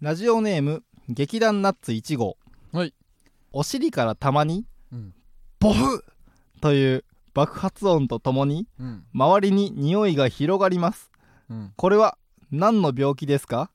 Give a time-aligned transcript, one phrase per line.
[0.00, 2.36] ラジオネーム劇団ナッツ1号
[2.72, 2.94] はい。
[3.52, 5.14] お尻からたまにうん。
[5.58, 6.04] ボフ!
[6.60, 9.04] という爆発音とともにうん。
[9.12, 11.10] 周りに匂いが広がります。
[11.50, 11.72] うん。
[11.76, 12.16] これは
[12.50, 13.70] 何の病気ですか？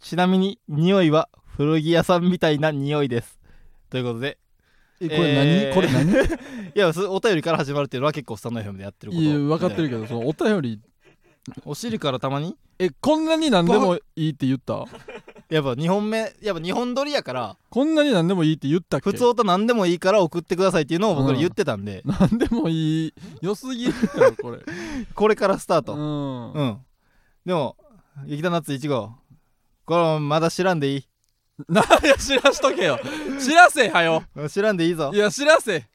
[0.00, 3.38] ちなみに匂いは古着屋さんみたいな匂いです。
[3.90, 4.38] ということで。
[5.00, 5.74] えこれ何、えー。
[5.74, 6.10] これ何？
[6.74, 9.24] いやすお便りから始まるっていうのは結構スタンド FM でやってること。
[9.24, 10.80] いや分かってるけけどそのお便り。
[11.64, 12.56] お尻からたまに？
[12.78, 14.84] えこんなに何でもいいって言った？
[15.48, 19.10] やっぱ2本目やっぱ2本撮りやからこんなに何でもいいって言ったっけ？
[19.10, 23.14] 普通歌何でもいいから送ってくださいっていうのを僕ら言ってたんで、何でもいい。
[23.40, 24.58] 良すぎるやろこれ。
[25.14, 25.94] これからスタート。
[25.94, 26.52] うん。
[26.52, 26.78] うん、
[27.44, 27.76] でも
[28.26, 29.12] 劇団ナッツ1号
[29.84, 31.04] これまだ知らんでいい。
[31.68, 32.98] なんや知らしとけよ。
[33.40, 34.24] 知らせはよ。
[34.50, 35.10] 知らんでいいぞ。
[35.14, 35.86] いや知らせ。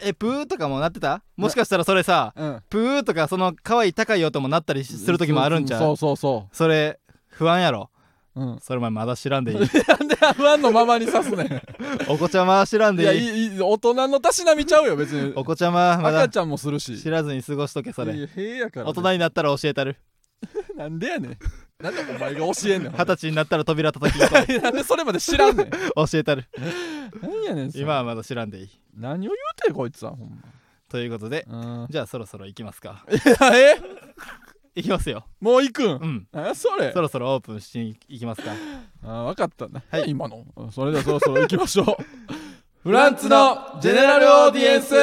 [0.00, 1.22] えプーとかもなってた？
[1.36, 2.62] もしかしたらそれさうん。
[2.68, 5.80] プーとかその可愛い高い音もなったりする時もあるんちゃう？
[5.80, 7.90] そうそうそそれ不安やろ？
[8.36, 8.58] ううん。
[8.60, 9.58] それお前まだ知らんでいい。
[9.60, 11.62] なんで不安のままにさすねん。
[12.08, 13.20] お子ちゃまは知らんでいい。
[13.20, 15.32] いいいい大人のたしなみちゃうよ別に。
[15.36, 17.00] お子ちゃまはまだ赤ちゃんもするし。
[17.00, 18.14] 知らずに過ごしとけそれ。
[18.14, 19.96] いやへえやから大人になったら教えたる。
[20.76, 21.38] なんでやねん。
[21.82, 22.92] なんでお前が教えんねん。
[22.92, 25.66] 二十歳になったら扉叩きなんでそれまで知らんねん。
[25.68, 25.70] う
[26.08, 26.44] 教えたる。
[27.22, 28.70] 何やねん今はまだ知らんでいい。
[28.96, 30.42] 何を言うてんこいつはほん
[30.88, 31.46] ということで
[31.90, 33.04] じゃあそろそろ行きますか。
[33.08, 34.03] え？
[34.74, 35.24] 行きますよ。
[35.40, 35.86] もう行くん？
[35.86, 36.26] うん。
[36.32, 36.92] 何やそれ？
[36.92, 38.52] そろそろオープンしに行きますか。
[39.04, 40.04] あ分かったな、はい。
[40.10, 40.44] 今の？
[40.56, 41.86] うんそれではそろそろ行きましょう。
[42.82, 44.94] フランツのジェネラルオーディエンス。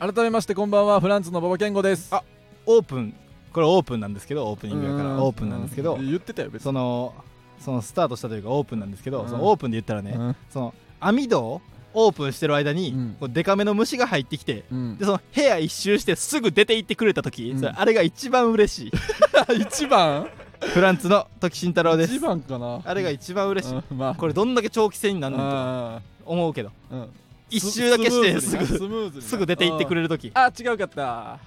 [0.00, 2.14] 改めましてこんばんはフランツの馬場健吾です。
[2.14, 2.22] あ
[2.66, 3.14] オープン
[3.52, 5.22] これオープンなんですけどオープニングやからうん。
[5.22, 6.06] オープンなんですけどうん。
[6.06, 6.64] 言ってたよ別に。
[6.64, 7.14] その
[7.60, 9.28] そのスタートしたというかオープンなんですけど、うん。
[9.28, 10.36] そのオープンで言ったらね、うん。
[10.50, 11.60] その網戸を
[11.94, 13.16] オープンしてる間に、うん。
[13.18, 14.96] こうデカめの虫が入ってきてうん。
[14.96, 17.58] でその部屋一周してすぐ出て行ってくれた時、うん。
[17.58, 18.92] それあれが一番嬉しい。
[19.60, 20.28] 一番？
[20.60, 22.14] フランツの時慎太郎です。
[22.14, 22.80] 一番かな。
[22.84, 23.98] あれが一番嬉しい、うん。
[23.98, 24.14] まあ。
[24.14, 26.70] これどんだけ長期戦になるのとあ思うけど。
[26.92, 27.08] ーうん
[27.50, 30.30] 一周だけしてすぐスムーズすぐ出て行ってくれる時。
[30.34, 31.38] あ違うかった。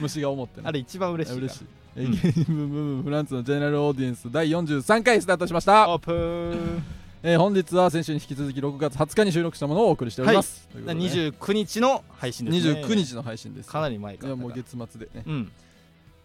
[0.00, 0.66] 虫が思ってね。
[0.66, 1.64] あれ一番嬉しい嬉しい。
[1.96, 6.82] ゲームブームフランスのジェネラルオーディエンス第43回スタートしました、オープン
[7.22, 15.52] えー本日は先週に引き続き6月20日に収録したものをお送りしております、ということでね29日の配信ですね29日の配信ですかなり前いかやもう月末でねうん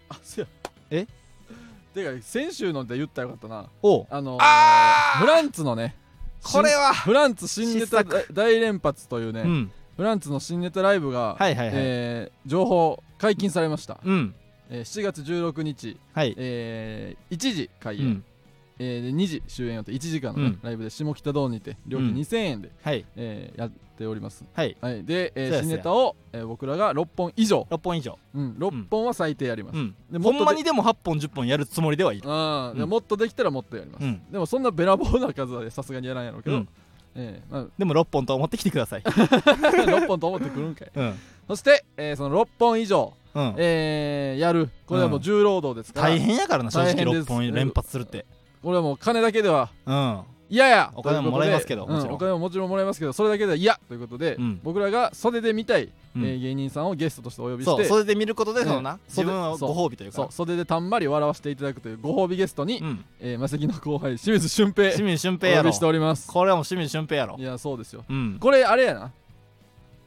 [0.10, 0.48] あせや
[0.90, 1.08] え
[1.94, 5.96] てか先週ので言ったらよかったなおうあのフランツのね
[6.44, 9.72] これはフランツ新ネタ大連発というね、うん。
[9.98, 14.36] フランツの新ネタライブが、はいはいはい、えー情報解禁されました、うん。
[14.70, 16.34] えー7月16日、はい。
[16.38, 18.26] えー1時開演、うん
[18.80, 19.92] えーで2時終演予定。
[19.92, 20.60] 1時間の、ねうん。
[20.64, 22.16] ライブで下北ドーにて料金うん。
[22.16, 23.06] 2000円で、はい。
[23.16, 24.78] えーやっております、はい。
[24.80, 28.18] はい、で、えーそうや新ネタを、えー僕らが6本以上、6本以上。
[28.34, 29.96] うん、6本は最低やります、うん。
[30.10, 32.24] でもっとでほんまにでも8本10本やるつもりではいる。
[32.26, 32.90] あーでうん。
[32.90, 34.22] もっとできたらもっとやります、うん。
[34.32, 36.70] でもそんなべらぼうな数はさすがにやらんやろうけど、うん。
[37.16, 39.02] えーまあ、でも6本と思ってきてください。
[39.04, 40.92] 6本と思ってくるんかい。
[40.96, 41.14] うん。
[41.50, 43.56] そして、えーその6本以上、うん。
[43.58, 44.70] えーやる。
[44.86, 46.94] これはもう重労働ですから、大変やからな正直。
[46.94, 47.30] 大変です。
[47.30, 48.26] 6本連発するって
[48.64, 50.22] これはもう金だけではうん。
[50.52, 50.92] 嫌や。
[50.96, 52.14] お金ももらえますけどもちろん。
[52.14, 53.80] うお金ももちろんもらえますけどそれだけでは嫌。
[53.88, 54.60] ということで、うん。
[54.64, 56.26] 僕らが袖で見たい、うん。
[56.26, 60.16] えー芸人さんをゲストとしてお呼びしそうてそれで見ることでそのなうん自分はそうご褒美というか。
[60.16, 63.06] そう袖でたんまり笑わせていただくというご褒美ゲストに、うん。
[63.20, 65.62] えー、マセキの後輩清水俊平清水俊平やろ。
[65.62, 66.28] お呼びしております。
[66.28, 67.36] これはもう清水俊平やろ。
[67.38, 68.04] いやそうですよ。
[68.10, 68.38] うん。
[68.40, 69.12] これあれやな。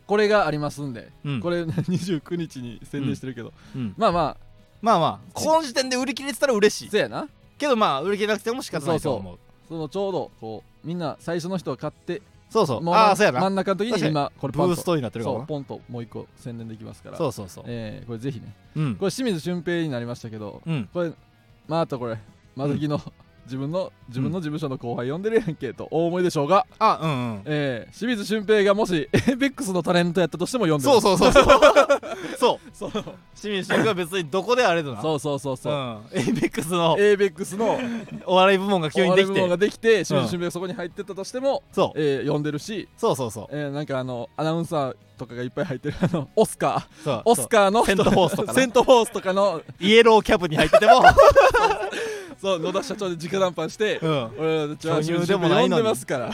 [0.06, 1.40] これがありますんで、うん。
[1.40, 3.94] これ 29日に宣伝してるけど、うん。
[3.96, 4.36] まあま
[4.82, 6.88] まあまあこの時点で売り切れてたら嬉しい。
[6.88, 7.28] あせやな
[7.62, 9.14] けどまあ売り切れなくても仕方ないと。
[9.14, 12.80] 思うそのちょうどこうみんな最初の人が買ってそうそう。
[12.82, 13.40] もうああそうやな。
[13.40, 15.38] 真ん中の時にに今これブーストになってるかも。
[15.38, 17.16] なそうポンともう一個宣伝できますから。
[17.16, 17.64] そうそうそう。
[17.68, 20.88] えーこれぜひねうんこれ清水俊平になりましたけどうん。
[20.92, 21.12] これ
[21.68, 22.18] またこれ
[22.56, 23.00] まずきの、
[23.44, 27.42] 自分の自分の事務所の後輩呼んでるやんけと大思いでしょうが、あうんうん。
[27.46, 31.44] えー清水俊平がもし ABEX のタレントやったとしても呼んでそうそうそうそう。
[32.38, 32.76] そう。
[32.76, 32.90] そう。
[33.34, 35.02] 清水俊平は別にどこであれだな。
[35.02, 36.00] そうそうそうそう、うん。
[36.12, 37.78] エイベックスの ABEX の
[38.26, 42.00] お笑い部門が急にできお笑い部門がてできて清水俊平がそこに入ってったとしても、そう。
[42.00, 43.46] えー呼んでるし、そうそうそう。
[43.50, 47.22] えーなんかあのアナウンサーとかがいっぱい入ってるあの オスカー。
[47.24, 48.54] オスカーのセントフォースとかな。
[48.54, 49.62] セントフォースとかの。
[49.80, 51.02] イエローキャブに入ってても
[52.42, 54.30] そう野田社長で直談判して、うん。
[54.36, 55.82] 俺らたちは巨乳でもないのに。
[55.82, 56.26] 呼んでますから。
[56.26, 56.32] うん。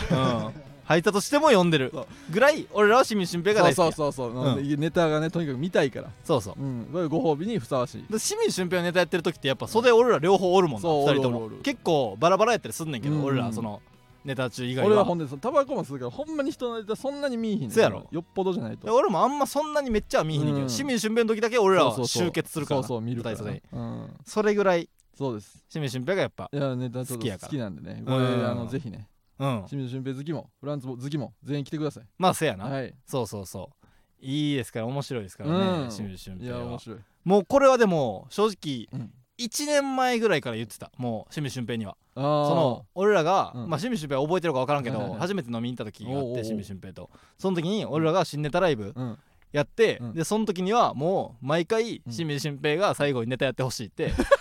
[0.84, 1.90] 入ったとしても呼んでる。
[1.92, 2.06] そう。
[2.30, 3.92] ぐらい俺らは清水俊平がそう大好きや。
[3.92, 6.54] そうそうそう、ネタがねとにかく見たいから、そうそう。
[6.58, 8.02] うん、ご褒美にふさわしい。
[8.04, 11.40] で清水俊平のネタやってる時ってやっぱ袖俺ら両方おるもんなそう2人とも。
[11.40, 11.62] おるおるおる。
[11.62, 13.24] 結構バラバラやったりすんねんけどうん。
[13.24, 13.82] 俺らその
[14.24, 14.86] ネタ中以外は。
[14.86, 18.06] 俺はほんでそのタバコも吸うからほんまに人のネタそんなに見いひんねんそうやろ。
[18.10, 20.68] よっぽどじゃないでと俺もあんまそんなにめっちゃは見えへんねんけど、うん。
[20.68, 22.22] 清水俊平の時だけ俺らはそうそうそう。
[22.28, 23.82] 集結するからなそうそう見るから舞台袖に。
[23.82, 24.16] うん。
[24.24, 24.88] それぐらい
[25.18, 25.64] そうです。
[25.68, 27.48] 清水俊平がやっぱいやネタちょっと好きやから。
[27.48, 28.02] 好きなんでね。
[28.06, 29.08] これうんあのぜひね。
[29.40, 29.64] うん。
[29.66, 32.04] 清水俊平好きもフランツ好きも全員来てください。
[32.18, 32.94] まあせやな、はい。
[33.04, 33.86] そうそうそう。
[34.20, 35.88] いいですから面白いですからね、うん。
[35.88, 36.60] 清水俊い平は。
[36.60, 36.98] や面白い。
[37.24, 39.12] もうこれはでも正直うん。
[39.38, 40.92] 1年前ぐらいから言ってた。
[40.96, 41.96] もう清水俊平には。
[42.14, 43.70] あその俺らが、うん。
[43.70, 45.20] まあ清水俊平は覚えてるか分からんけど、はいはいはい。
[45.22, 47.10] 初めて飲みに行った時があっておうおうおう清水俊平と。
[47.38, 49.18] その時に俺らが新ネタライブうん。
[49.50, 50.14] やって、うん。
[50.14, 52.12] でその時にはもう毎回うん。
[52.12, 54.12] 清水俊平が最後にネタやってほしいって、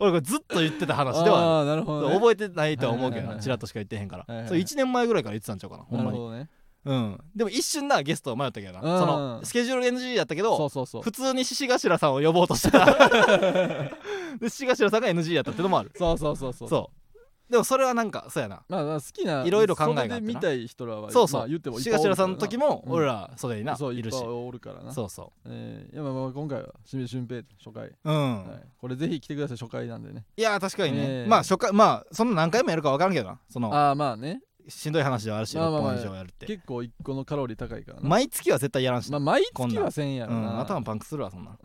[0.00, 2.14] 俺これずっと言ってた話ではあなるほどね。
[2.14, 3.42] 覚えてないとは思うけどはいはいはいはない。
[3.42, 5.84] ちらっとしか言ってへんから、はいはいそれ1年前ぐらいから言ってたんちゃうかな。
[5.84, 6.10] ほんまに。
[6.10, 6.48] なるほどね。
[6.84, 7.20] うん。
[7.36, 9.00] でも一瞬なゲスト迷ったけどな、うん。
[9.00, 11.02] そのスケジュール NG やったけどそうそうそう。
[11.02, 12.86] 普通に獅子頭さんを呼ぼうとしてた。
[14.40, 15.92] で獅子頭さんが NG やったってのもある。
[15.96, 16.68] そうそうそうそう。
[16.68, 16.99] そう
[17.50, 18.62] でもそれはなんかそうやな。
[18.68, 20.14] まあまあ好きないろいろ考えがあってな。
[20.14, 21.40] それで見たい人らはそうそう。
[21.40, 22.92] まあ言ってもいっ獅ぱいおるからさんの時もうん。
[22.92, 24.22] 俺ら袖にな、そういるし。
[24.22, 24.92] おるからな。
[24.92, 27.86] そうそえーいやまあまあ今回は清水俊平初回。
[27.88, 28.62] ううん、はい。
[28.78, 30.24] これぜひ来てください初回なんでね。
[30.36, 33.74] いや確かにね、ええまあ初回まあそんな何回もやるか分からんけどなその。
[33.74, 35.92] ああまあねしんどい話ではあるし、まあまあまあ。
[35.92, 36.46] 6本以上やるって。
[36.46, 38.08] 結構一個のカロリー高いからな。
[38.08, 41.58] 毎月は絶対やらんしな、まあ毎月はせんやろうん、な頭パンクするわそんな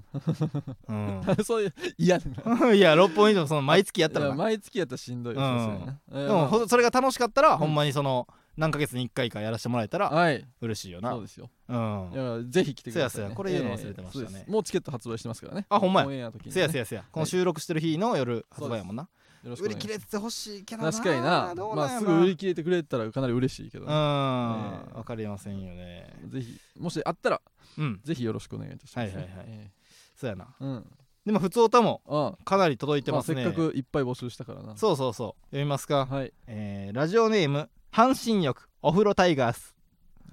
[0.89, 1.21] うん。
[1.45, 2.25] そういう嫌だ
[2.73, 5.57] いや6本以上その毎月やったいやらな毎月やったらしんどいようん。
[5.57, 7.57] さすがになえーでもまほそれが楽しかったら、ん。
[7.57, 10.47] ほんまにその何ヶ月に1回かやらせてもらえたらあはい。
[10.61, 11.11] 嬉しいよな。
[11.11, 11.49] そうですよ。
[11.67, 12.11] うん。
[12.13, 13.21] いやぜひ来てくださいね。
[13.21, 14.25] そうやそうやこれ言うの忘れてましたね。
[14.25, 14.51] えーそうです。
[14.51, 15.65] もうチケット発売してますからね。
[15.69, 16.07] あほんまや。
[16.07, 16.51] オンエアの時にね。
[16.53, 17.03] せやせやせや。
[17.11, 19.03] この収録してる日の夜発売やもんな。
[19.03, 19.09] よ
[19.49, 20.91] ろしく売り切れてほしいけどな。
[20.91, 21.53] 確かにな。
[21.75, 23.89] まあすぐ売り切れてくれたらかなり嬉しいけどうん。
[23.89, 26.13] ねわかりませんよね。
[26.27, 27.41] ぜひもしあったら
[27.77, 27.99] うん。
[28.03, 29.15] ぜひよろしくお願いいたします。
[29.15, 29.45] ねはいはいはい。
[29.47, 29.71] え
[30.15, 30.45] そうやな。
[30.59, 30.85] ーうん。
[31.25, 34.77] でも普通歌もあかなり届いてまあますねせっかくいっぱい募集したからな。
[34.77, 35.45] そうそうそう。
[35.47, 36.05] 読みますか。
[36.05, 36.33] はい。
[36.47, 39.75] えーラジオネーム半身浴お風呂タイガース。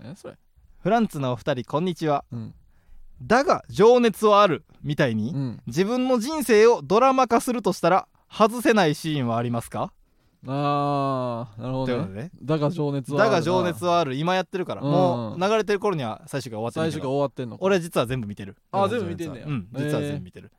[0.03, 0.37] えそれ。
[0.81, 2.25] フランツのお二人こんにちは。
[2.32, 2.55] うん。
[3.23, 5.62] だが情熱はあるみたいに、うん。
[5.67, 9.93] 自分の人生をドラマ化するとしたら外せないシーンはありますか？
[10.46, 12.23] ああなるほどね。
[12.23, 12.31] ね。
[12.43, 13.34] だが情熱はあるな。
[13.37, 14.90] だが情熱はある今やってるから、うん。
[14.90, 17.64] もう流れてる頃には最終回終わってる最初が終わってんのか。
[17.64, 18.56] 俺実は全部見てる。
[18.73, 19.46] あ全部見てんねや。
[19.46, 20.50] うん実は全部見てる。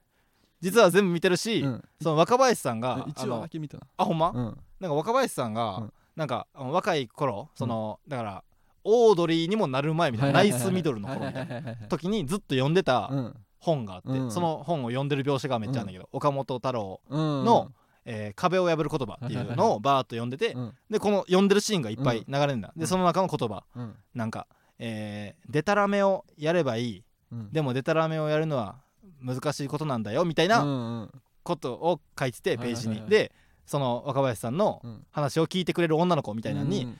[0.61, 1.83] 実は全部見てるし、うん。
[2.01, 3.83] その若林さんが一話だけ見たな。
[3.97, 4.57] あほんま、うん。
[4.79, 5.93] なんか若林さんが、うん。
[6.15, 8.43] なんかあの若い頃その、だから
[8.83, 14.31] オードリーにもなる前みたいな、ナイスミドルの頃みたいなな時にずっと読んでたうん本があって、うん。
[14.31, 17.45] その本を読んでる描写がめっちゃあるんだけど、岡本太郎、うん。
[17.45, 17.71] の
[18.05, 20.73] えー壁を破る言葉っていうのをバーッと読んでて、うん。
[20.89, 22.79] でこの読んでるシーンがいっぱい流れるんだ、うん。
[22.79, 23.63] でその中の言葉。
[23.75, 23.95] うん。
[24.13, 27.03] なんか、えー、デタラメをやればいい。
[27.31, 27.51] うん。
[27.53, 28.75] でもデタラメをやるのは
[29.21, 31.09] 難しいことなんだよみたいな
[31.43, 33.31] ことを書いててページに、で
[33.65, 35.05] その若林さんのうん。
[35.11, 36.97] 話を聞いてくれる女の子みたいなのに、うん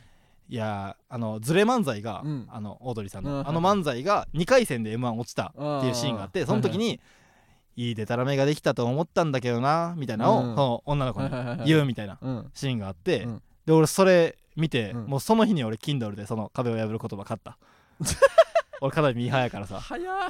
[0.53, 2.47] いやーあのズレ漫才が、うん。
[2.47, 3.31] あのオードリーさんうん。
[3.31, 6.99] のあの漫才が2回戦で m 1落ちたっていうシーンがあってその時に
[7.75, 10.55] 「いいデタラメができたと思ったんだけどな」みたいなのを、うん。
[10.55, 11.29] その女の子に
[11.65, 12.51] 言うみたいなうん。
[12.53, 13.41] シーンがあって、うん。
[13.65, 15.05] で俺それ見て、うん。
[15.05, 17.57] もうその日に俺 Kindle でその壁を破る言葉買った。
[18.79, 19.79] 俺かなりミーハーやからさ。
[19.79, 20.29] 早っ。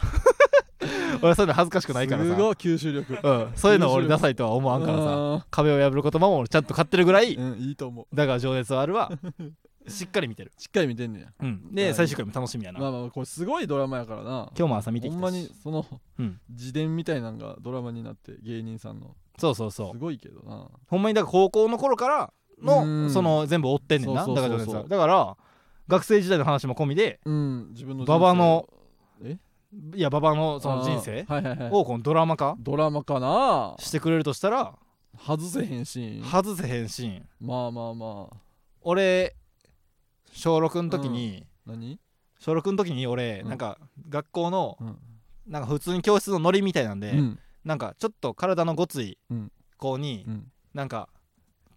[1.21, 2.29] 俺そういうの恥ずかしくないからさ。
[2.29, 3.19] すごい吸収力。
[3.21, 5.03] うん、そういうの俺ダサいとは思わんからさ。
[5.39, 8.15] さ壁を破る言葉も俺ちゃんと買ってるぐらい、うんいいと思う。
[8.15, 9.11] だが情熱はあるわ
[9.87, 11.27] しっかり見てる、しっかり見てんねや。
[11.41, 14.51] うん、はいで最終回も楽しみやな、まあまあこれすごいドラマやからな。
[14.57, 15.85] 今日も朝見てきほんたしまにその
[16.19, 19.15] うん、自伝みたいなんがドラマになって芸人さんの。
[19.37, 19.91] そうそうそう。
[19.93, 20.69] すごいけどな。
[20.87, 23.09] ほんまにだから高校の頃からうのん。
[23.09, 24.73] その全部追ってんねんなそうだそうそうそう。
[24.75, 25.37] からだから
[25.87, 28.17] 学生時代の話も込みでうん自分の人生。
[28.17, 28.69] 馬場の
[29.23, 29.37] え？
[29.95, 31.25] いや馬場のその人生？
[31.27, 31.69] あーはいはいはい。
[31.73, 32.55] をこのドラマ化？
[32.59, 33.75] ドラマかな。
[33.79, 34.75] してくれるとしたら
[35.17, 36.23] 外せへんシーン。
[36.23, 37.27] 外せへんシーン。
[37.41, 38.37] まあまあまあ。
[38.81, 39.35] 俺
[40.33, 41.99] 小6の時に、何？
[42.39, 43.49] 小6の時に俺、うん。
[43.49, 43.77] なんか
[44.09, 44.97] 学校のうん。
[45.47, 47.39] なんか普通に教室のノリみたいなんで、うん。
[47.65, 49.51] なんかちょっと体のごついうん。
[49.77, 50.51] 子に、うん。
[50.73, 51.09] なんか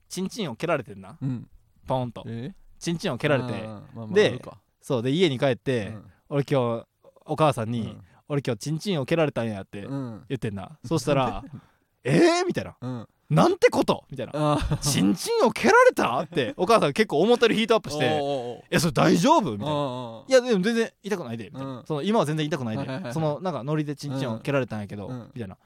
[0.08, 1.18] チンチンを蹴られてんな。
[1.20, 1.48] うん。
[1.86, 2.24] ポンと。
[2.26, 2.54] え？
[2.78, 3.52] チンチンを蹴られて。
[3.52, 4.40] あーまあまあで
[4.80, 5.94] そうで家に帰って、
[6.28, 6.86] 俺今日
[7.24, 8.02] お母さんに、うん。
[8.28, 10.24] 俺今日チンチンを蹴られたんやってうん。
[10.28, 11.44] 言ってんな、そしたら
[12.04, 12.76] 「えー?」みたいな。
[12.80, 14.32] うん「なんてこと?」みたいな。
[14.34, 18.04] あ「チンチンを蹴られた?」ってお母さん結構思ったよりヒートアップして
[18.70, 20.24] 「えそれ大丈夫?」みたいな。
[20.28, 21.44] いやでも全然痛くないで。
[21.46, 21.86] みたいな、うん。
[21.86, 25.30] その今は全然痛くないで、そのなんかノリでチンチンを蹴られたんやけど、うん。
[25.34, 25.56] みたいな。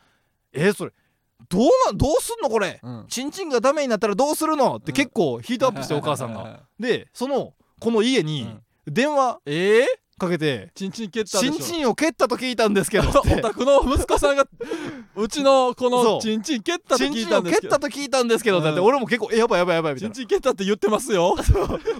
[0.52, 0.93] えーそれ
[1.49, 2.50] どうなんどうすんの？
[2.50, 2.81] これ。
[2.83, 3.07] うん。
[3.09, 4.76] チンチンがダメになったらどうするの？
[4.76, 6.61] って結構ヒートアップしてお母さんが。
[6.79, 8.47] でそのこの家に
[8.87, 9.40] 電話。
[9.47, 9.87] え
[10.21, 11.53] かけてチンチン蹴っ「たでしょ。
[11.53, 14.45] チンチンを蹴ったと聞いたんですけど」っ おて宅の息子さんが
[15.17, 16.05] うちのこそう。
[16.17, 17.77] のチンチン蹴ったとチンチ聞いたんですけど。
[17.77, 18.87] ったと聞いたんですけどってなってうん。
[18.87, 20.15] 俺も結構「えやばいやばいやばい」みたいな。
[20.15, 21.35] チンチン蹴ったって言ってますよ。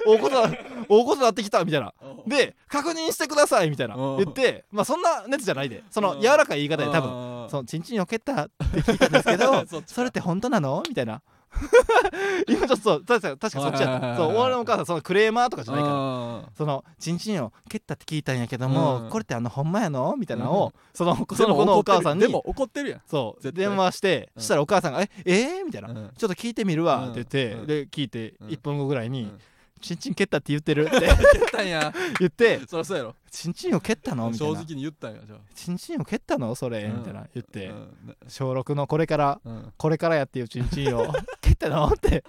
[0.07, 0.53] 大ことな
[0.89, 1.93] 大ことなってきたみたいな。
[2.27, 3.95] で確認してくださいみたいな。
[3.97, 4.17] うん。
[4.19, 5.83] 言ってまあそんな熱じゃないで。
[5.91, 6.21] そのうん。
[6.21, 9.95] 柔らかい言い方で多分分そのチンチンを蹴ったって聞いたんですけど そっちか。
[9.95, 10.83] それって本当なの？
[10.89, 11.23] みたいな
[12.49, 14.17] 今ちょっと確か確かそっちやった。
[14.17, 16.53] そう俺のお母さんそのクレーマーとかじゃないから。
[16.57, 19.11] そのチンチンを蹴ったって聞いたんやけども、うん。
[19.11, 20.15] これってあのほんまやの？
[20.17, 23.01] みたいなのを、うんそのその子のお母さんにでも怒ってるやん。
[23.07, 24.43] そう電話して、うん。
[24.43, 25.65] したらお母さんが「ええー？
[25.65, 26.11] みたいな、うん。
[26.17, 27.67] ちょっと聞いてみるわ」って言って、うん。
[27.67, 28.49] で聞いてうん。
[28.49, 29.39] 1分後ぐらいに「うん
[29.81, 31.11] チンチン蹴ったって言ってる?」って 蹴っ
[31.51, 31.91] たんや。
[32.21, 34.55] 言ってそりゃそうやろ「チンチンを蹴ったの?」みたいな。
[34.57, 36.55] 正直に言ったんやじゃあ「チンチンを蹴ったの？
[36.55, 38.17] それ」うんみたいな言って、うん。
[38.29, 39.73] 小6のこれからうん。
[39.79, 42.25] これからやっていうチンチンを蹴ったのって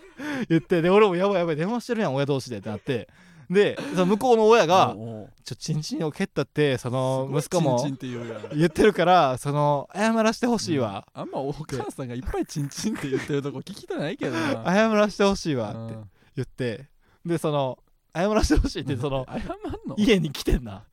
[0.49, 3.07] 言ってで俺もやばいやばい電話してるやん親同士でってなって。
[3.49, 14.63] でその向こうの親がおうおう「ちょチンチンを蹴ったってその息子も言ってるからその謝らしてほしいわ、あんまお母さんがいっぱいチンチンって言ってるとこ聞きたないけどな。
[14.73, 16.09] 謝らしてほしいわってうん。
[16.37, 16.85] 言って。
[17.25, 17.77] でその
[18.13, 19.39] 謝らしてほしいってその 謝ん
[19.87, 19.95] の？
[19.97, 20.83] 家に来てんな。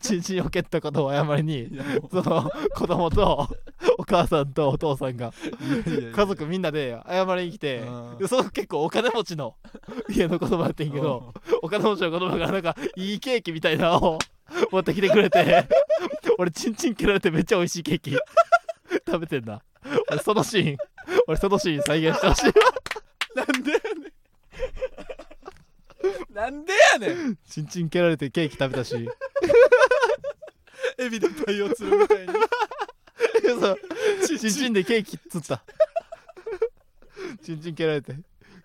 [0.00, 1.70] チンチンを蹴ったことを謝りに
[2.10, 3.48] その子供と
[3.98, 5.32] お母さんとお父さんが
[6.14, 7.82] 家族みんなで謝りに来て
[8.28, 9.56] その結構お金持ちの
[10.08, 14.18] 家の子供やってんけどお金持ちの子供がなんかいいケーキみたいなのを
[14.72, 15.66] 持ってきてくれて
[16.38, 18.16] 俺チンチン蹴られてめっちゃ美味しいケーキ
[19.06, 19.60] 食べてんな。
[20.10, 20.76] 俺そのシーン
[21.26, 22.44] 俺そのシーン再現してほしい
[23.36, 23.79] なんで？
[26.40, 27.38] なんでやねん。
[27.46, 28.94] チンチン蹴られてケーキ食べたし。
[30.96, 32.32] エビで太陽釣るみたいに。
[33.60, 33.78] そう。
[34.26, 35.62] チンチンでケーキ釣った。
[37.42, 38.14] チンチン蹴られて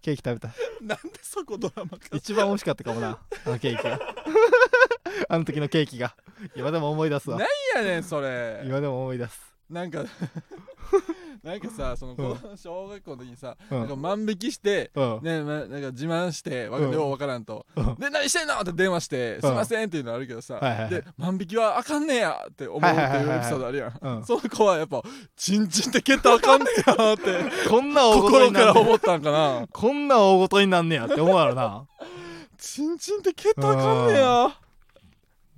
[0.01, 0.47] ケーキ食べた。
[0.81, 2.07] なんでそこドラマか。
[2.13, 3.99] 一番美味しかったかもなあのケーキが。
[5.27, 6.15] あの時のケーキが。
[6.55, 7.37] 今でも思い出すわ。
[7.37, 8.61] なんやねんそれ。
[8.63, 9.41] 今でも思い出す。
[9.69, 10.05] なんか
[11.45, 12.15] なんかさ その
[12.57, 13.79] 小学校の時にさ、うん。
[13.81, 15.19] なんか万引きしてうん。
[15.21, 16.91] ねま、なんか自慢してわうん。
[16.91, 17.95] ようわからんと、うん。
[17.95, 18.59] で何してんの？
[18.59, 20.89] って電話して、すいませんっていうのあるけどさ、はいはいはい。
[20.89, 24.25] で万引きはあかんねやって思うっていうエピソードあるやん、うん。
[24.25, 25.03] その子はやっぱ
[25.35, 29.67] チンチンって蹴ったらあかんねやって こんな大ごと心になんねから思ったんかな。
[29.71, 31.85] こんな大ごとになんねやって思うやろな。
[32.57, 34.64] チンチンって蹴ったらあかんねや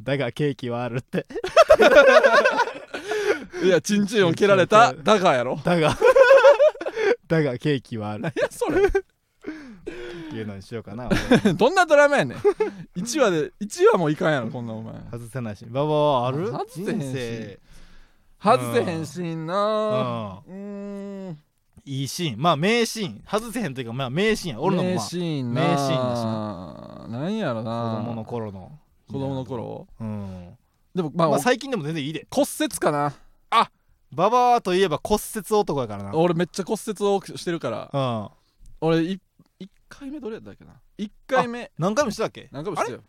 [0.08, 1.26] だがケーキはあるって。
[3.62, 5.60] いやチンチンを蹴られただがやろ。
[5.62, 5.98] だが。
[7.28, 8.22] だがケーキはある。
[8.22, 8.88] 何やそれ。
[8.88, 8.92] っ
[10.30, 11.10] ていうのにしようかな。
[11.56, 12.38] どんなドラマやねん。
[12.96, 14.94] 1話で1話もいかんやろこんなお前。
[15.12, 15.66] 外せないし。
[15.66, 15.88] ババ
[16.22, 16.52] はある？
[16.54, 17.60] 外せへんし。
[18.42, 20.44] 外せへんシーンうなん。
[20.48, 21.38] うーん。
[21.84, 22.42] いいシーン。
[22.42, 23.24] まあ名シーン。
[23.30, 24.62] 外せへんというかまあ名シーンや。
[24.62, 25.62] 俺のもま名あシーンな。
[25.64, 26.24] 名シーンだし
[27.12, 27.28] な。
[27.28, 28.72] んやろ子な供の頃の
[29.08, 30.58] 子供の頃うん。
[30.94, 32.28] でもまあ、まあ最近でも全然いいで。
[32.32, 33.14] 骨折かな。
[34.14, 36.16] ババアといえば骨折男やからな。
[36.16, 37.90] 俺めっちゃ骨折をしてるから。
[37.92, 38.30] うん。
[38.80, 39.20] 俺い
[39.60, 40.80] 1回目どれやったっけな。
[40.98, 41.72] 1回目。
[41.78, 42.48] 何回もしてたっけ？
[42.52, 43.02] 何回もしてよ。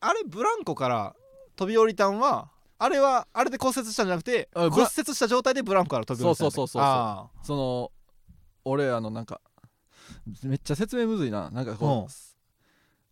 [0.00, 0.22] あれ？
[0.24, 1.16] ブランコから
[1.56, 7.92] 飛び降りたんはあれはあれで骨折したんじゃなくて骨折した状態でブランコから飛び降りたそうそうそうそうその
[8.64, 9.40] 俺あのなんか
[10.44, 11.50] めっちゃ説明むずいな。
[11.50, 12.08] なんかこう、うん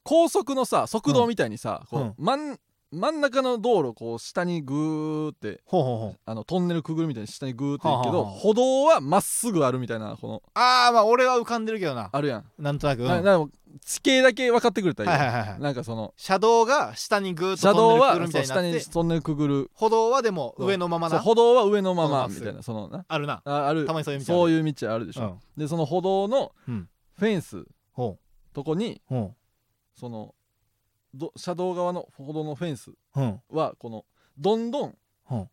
[0.08, 2.14] 高速のさ速道みたいにさ、こううん。
[2.16, 2.58] 真ん
[2.90, 6.18] 真ん中の道路こう下にグーってほうほうほう。
[6.24, 8.32] あのトンネルくぐるみたいに下にグーっていくけど、はあはあはあ。
[8.40, 12.08] 歩道はまっすぐあるみたいなこのああまあ俺は浮かんでるけどな。
[12.10, 13.46] あるやん、なんとなく、うんなな
[13.84, 15.60] 地形だけ分かってくれたらいいはいはいはいはい。
[15.60, 19.70] なんかその車道が下にぐーっと車道はトンネルくぐるみたいなってにトンネルくぐる。
[19.74, 21.16] 歩道はでも上のままな。
[21.16, 23.04] そう歩道は上のままみたいなそのな。
[23.06, 23.42] あるな。
[23.44, 23.84] あある。
[23.84, 25.24] たまにそういう道あるそういう道あるでしょ、
[25.56, 25.60] うん。
[25.60, 26.88] でその歩道のうん。
[27.18, 28.16] フェンスほ
[28.54, 29.14] とこにう。
[29.14, 29.34] ほ
[29.98, 30.34] その
[31.14, 32.92] ど車道側の歩道のフェンス
[33.50, 34.04] はこの
[34.38, 34.98] どんどん
[35.30, 35.48] うん。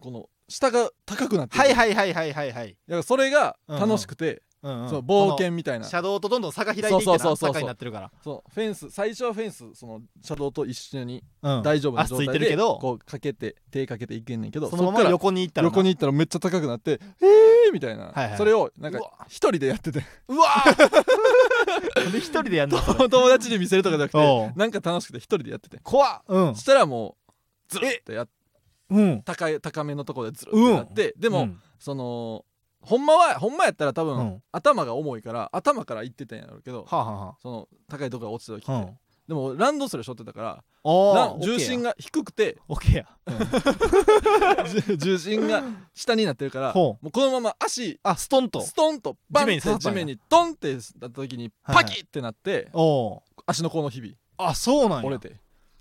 [0.00, 4.88] この下が高くなってるはいはいはいはいはいはい、だからそれが楽しくて、うんうん。
[4.88, 5.86] その冒険みたいな。
[5.86, 8.10] 車道とどんどん差が開いていってな坂になってるから。
[8.22, 8.50] そう。
[8.52, 11.62] フェンス最初はフェンスその車道と一緒にうん。
[11.62, 12.78] 大丈夫な状態でてるけど。
[12.78, 15.70] こうかけて手かけていけんねんけどそのまま横に行ったらな。
[15.70, 20.04] 横に行ったらめっちゃ高くなって「えー!」みたいな、はいはいそれをなんか一人でやってて。
[20.28, 20.48] うわ
[22.12, 22.78] で一人でやんの？
[22.80, 25.78] 友達に見せるとかじゃなくてなんか楽しくて一人でやってて。
[25.82, 26.22] 怖っ。
[26.26, 26.54] うん。
[26.54, 27.32] そしたらもう
[27.68, 28.28] ずるってやっ
[28.90, 29.22] うん。
[29.22, 31.60] 高い高めのところでずるってなって、でも、うん。
[31.78, 32.44] その
[32.82, 34.42] ほんまはほんまやったら多分、うん。
[34.52, 38.98] 頭が重いから頭から行ってたんやろうけど、はあ、はあはその高いところが落ちた時って、あうん、
[39.28, 43.06] でもランドセル背負ってたから重心がが低くてオッケーや、
[44.98, 45.62] 重心が
[45.94, 48.62] 下になってるからほもうこのまま足あストンと。
[48.62, 49.94] ストンとバン地面に刺さったんや。
[49.94, 51.84] 地面にドンってなった時にはいはい。
[51.84, 55.06] パキッってなって、おお足の甲のひびあそうなんや。
[55.06, 55.36] 折れて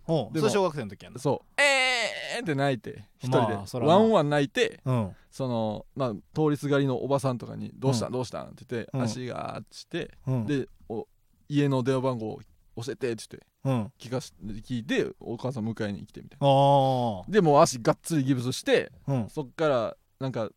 [0.06, 1.20] それ小学生の時やな。
[1.20, 1.62] そう。
[1.62, 2.42] えー。
[2.42, 5.16] って泣いて一人で、まあワンワン泣いてうん。
[5.30, 8.12] そのまあ通りすがりのおばさんとかに「どうしたうん？
[8.14, 9.02] どうしたん?」って言って、うん。
[9.02, 10.46] 足がーってして、うん。
[10.48, 11.08] でお
[11.50, 12.40] 家の電話番号
[12.78, 13.92] 教えてって言ってうん。
[14.00, 19.30] 聞かし聞いてお母さん迎えに来てみたいああなでもう足がっつりギブスしてうん。
[19.30, 20.50] そっからなんか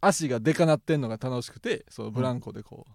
[0.00, 2.92] 足がでかなってんのが楽しくてそうブランコでこう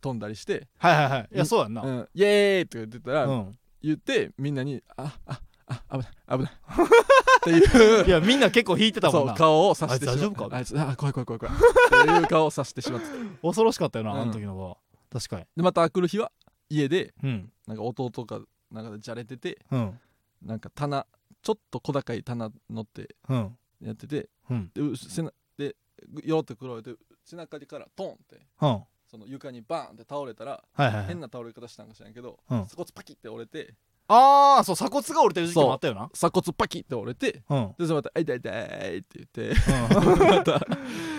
[0.00, 0.68] 飛んだりして。
[0.78, 1.28] はいはいはい。
[1.34, 1.82] いやそうやん「な。
[1.82, 9.34] うん、イエーイ!」とか言ってたら、うん言ってみんなに「あああ危ない危ない」っていう いやみんな結構引いてたもんな。
[9.34, 10.56] 顔をさしてしまあいつ大丈夫か？
[10.56, 11.54] あいつあ怖い怖い怖い怖い。
[11.54, 13.06] っていう顔をさしてしまって。
[13.42, 14.20] 恐ろしかったよなうん。
[14.22, 14.78] あの時の子
[15.10, 15.46] 確かに。
[15.56, 16.32] でまた来る日は
[16.70, 17.52] 家でうん。
[17.66, 20.00] なんか弟がなんかじゃれててうん。
[20.42, 21.06] なんか棚
[21.42, 23.58] ちょっと小高い棚乗ってうん。
[23.82, 24.70] やっててうん。
[24.74, 25.76] でう背なで
[26.24, 28.82] よってくられて背中からトンってうん
[29.14, 31.06] その床にバーンって倒れたらはいはいはい。
[31.06, 32.64] 変な倒れ方したんか知らんけどうん。
[32.64, 33.72] 鎖骨パキって折れて
[34.08, 36.10] ああそう鎖骨が折れてる時期もあったよな。
[36.12, 37.74] 鎖骨パキって折れてうん。
[37.78, 38.50] でそれまた「痛い痛
[38.88, 40.18] い」って言ってうん。
[40.36, 40.52] また。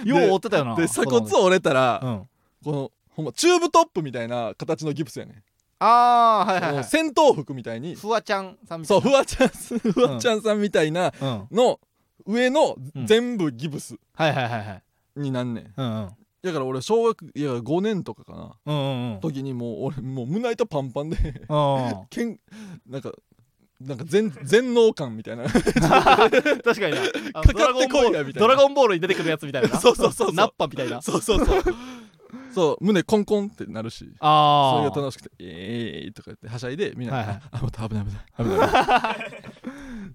[0.03, 2.29] よう折ってたよなで鎖骨折れたらうん
[2.65, 5.43] このほんまチューブトップみたいな形のギプスやねん。
[5.79, 6.73] ああはいはいはい。
[6.73, 7.95] もう戦闘服みたいに。
[7.95, 11.47] フワちゃんさんみたそいうなフワちゃんフワちゃんさんみたいなうん。
[11.55, 11.79] の
[12.25, 14.83] 上のうん全部ギブスはいはいはいはい。
[15.15, 15.73] になんねん。
[15.77, 16.09] うんうん
[16.45, 18.51] だから俺小学いや5年とかかな。
[18.67, 19.19] うんうんうん。
[19.19, 21.17] 時にもう俺もう胸板パンパンで。
[21.49, 22.39] うん けん
[22.87, 23.11] なんか
[23.81, 25.45] なんか全全能感みたいな。
[25.49, 26.91] 確かに
[27.33, 27.41] な。
[27.41, 28.41] かかってこいやみたいな。
[28.41, 29.69] ドラゴンボールに出てくるやつみたいな。
[29.69, 30.35] な そうそうそうそう。
[30.35, 31.01] ナッパみたいな。
[31.01, 31.63] そうそうそう。
[32.53, 34.05] そう胸コンコンってなるし。
[34.05, 37.41] そああれが楽しくて「えーい」とか言ってはしゃいでみんな「はいはい。
[37.51, 38.49] あ待って危ない危ない。
[38.49, 39.33] 危ない。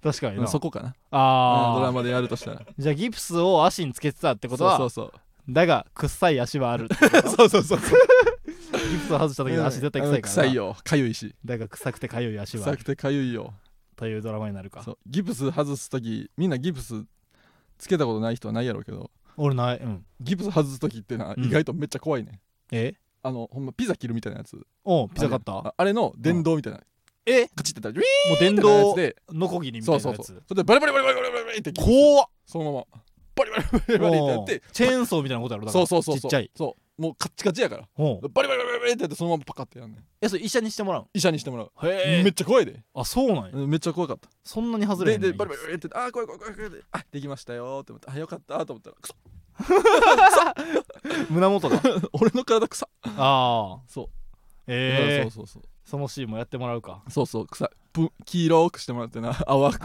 [0.03, 0.47] 確かにな。
[0.47, 0.87] そこかな。
[0.87, 2.63] うんああドラマでやるとしたら。
[2.79, 5.13] じゃあギプスを足につけてたってことはそうそう
[5.49, 6.89] だが臭い足はある。
[7.37, 8.01] そうそうそうそう。
[8.91, 10.43] ギプスを外した時の足絶対臭いからな。
[10.43, 10.77] 臭いよ。
[10.85, 11.35] かゆいし。
[11.45, 12.77] だが臭くてかゆい足はある。
[12.79, 13.55] 臭くてかゆいよ。
[13.97, 14.83] というドラマになるか。
[14.83, 14.99] そう。
[15.07, 17.05] ギプス外す時みんなギプス
[17.79, 19.11] つけたことない人はないやろうけど。
[19.37, 19.79] 俺ない。
[19.79, 20.05] うん。
[20.21, 21.45] ギプス外す時ってなうん。
[21.45, 22.41] 意外とめっちゃ怖いね、
[22.73, 22.95] え？
[23.23, 24.59] あのほんまピザ切るみたいなやつ。
[24.85, 26.81] おうピザ買っあれたああれの電動みたいな、
[27.27, 27.49] え？
[27.49, 29.17] カチッてやったらウィもう電ーンってなるや動つで。
[29.33, 30.27] ノコギリみたそいうなやつ。
[30.29, 32.87] そうそうそれでバリバリバリバリバリバリバリって怖っそのまま
[33.41, 49.15] バリバリバリバリってやってチェーンソーみたいなことやろだからそうそうそうそうちっちゃいそうもうカッチカチやからバリバリバリバリってやってそのままパカってやんねんえそれ医者にしてもらう医者にしてもらう、へえめっちゃ怖いで、あそうなんやめっちゃ怖かったそんなに外れへんのででバリバリバリってあー怖い怖い怖い怖いあできましたよって思ってあよかったと思ったらくそ
[51.31, 51.81] 胸元が
[52.13, 54.09] 俺の体臭ああそう
[54.67, 57.69] ええそうそうそうそのシーンもやってもらうかそうそう臭い
[58.25, 59.81] 黄色くしてもらってな淡く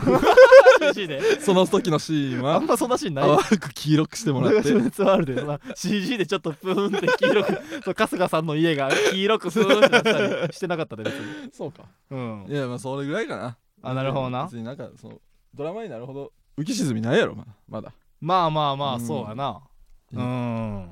[1.41, 15.19] その時のシーンはあんまそんなシーンない淡く黄色くしてもらって俺が情熱はあるでまあ CG でちょっとプーンって黄色くそう春日さんの家が黄色くプーンってなったりしてなかったで別にそうかうんいやまあそれぐらいかなあなるほどな別になんかその
[15.53, 17.91] ドラマになるほど浮き沈みないやろまだまだ
[18.21, 19.61] まあまあまあそうやな
[20.13, 20.89] ううん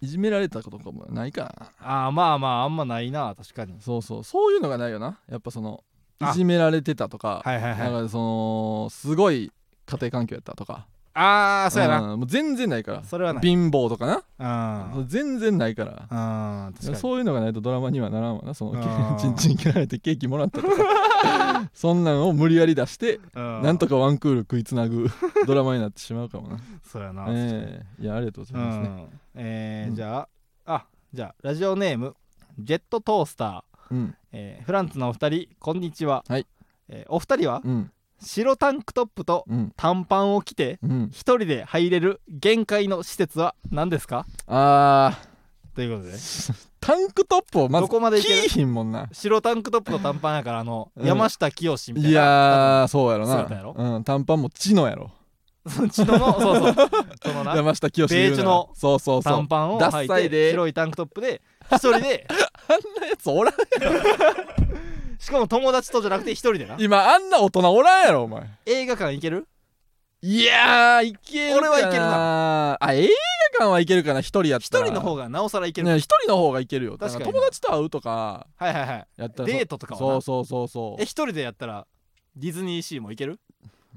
[0.00, 5.82] いじめられたことかもないからなあまあまああんまないな確かにそうそうそういうのがないよなやっぱその
[6.20, 7.92] いじめられてたとかはいはいはい。
[7.92, 9.52] なんかそのすごい
[9.86, 10.86] 家庭環境やったとか。
[11.20, 12.00] ああそうやな。
[12.00, 13.02] うんもう全然ないから。
[13.04, 13.42] それはない。
[13.42, 14.94] 貧乏とかな。
[14.96, 15.08] うん。
[15.08, 15.92] 全然ないから。
[15.92, 16.96] うん確かに。
[16.96, 20.74] そういうのがないとドラマにはならんわなそのチンチン切られてケーキもらったとか。
[21.74, 23.62] そんなんを無理やり出してうん。
[23.62, 25.08] なんとかワンクール食いつなぐ
[25.46, 26.58] ドラマになってしまうかもな。
[26.84, 28.02] そうやなええ。
[28.02, 28.86] いやありがとうござういますね。
[28.88, 29.08] ん。
[29.34, 29.96] えーうん。
[29.96, 30.28] じゃ
[30.66, 32.14] ああじゃあラジオネーム
[32.60, 34.14] ジェットトースターうん。
[34.32, 36.46] えーフランツのお二人こんにちは、はい。
[36.88, 37.90] えーお二人はうん。
[38.20, 39.72] 白タンクトップとうん。
[39.76, 41.08] 短パンを着てうん。
[41.10, 44.26] 一人で入れる限界の施設は何ですか？
[44.46, 45.18] あ
[45.74, 46.14] ということで。
[46.14, 49.08] ータンクトップをまずどこまでいひんもんな。
[49.12, 51.06] 白タンクトップと短パンやからあの、うん。
[51.06, 52.08] 山下清みたいな。
[52.10, 53.74] いやーそうやろ姿やろ？
[53.74, 54.04] なうん。
[54.04, 55.10] 短パンもチノやろ。
[55.66, 56.74] その血ののそうそう。
[57.22, 57.54] そのな。
[57.54, 58.06] 山下清
[58.42, 59.34] のそうそうそう。
[59.34, 62.26] 短パンをダ履いて白いタンクトップで一人で。
[62.28, 62.32] あ
[62.74, 63.54] んなやつおらん
[65.18, 66.76] しかも友達とじゃなくて一人でな。
[66.78, 68.42] 今あんな大人おらんやろお前。
[68.66, 69.46] 映画館行ける？
[70.20, 71.70] いやーいけるかな。
[71.70, 72.76] 俺はいけるな。
[72.80, 73.08] あ映
[73.52, 74.86] 画館はいけるかな一人やったら。
[74.86, 76.98] 一人の方がなおさらいける、ね一人の方がいけるよ。
[76.98, 79.06] 確かに友達と会うとかはいはいはい。
[79.16, 80.06] やったらデートとかはな。
[80.06, 81.02] そうそうそうそう。
[81.02, 81.86] え一人でやったら
[82.36, 83.38] ディズニーシーも行ける？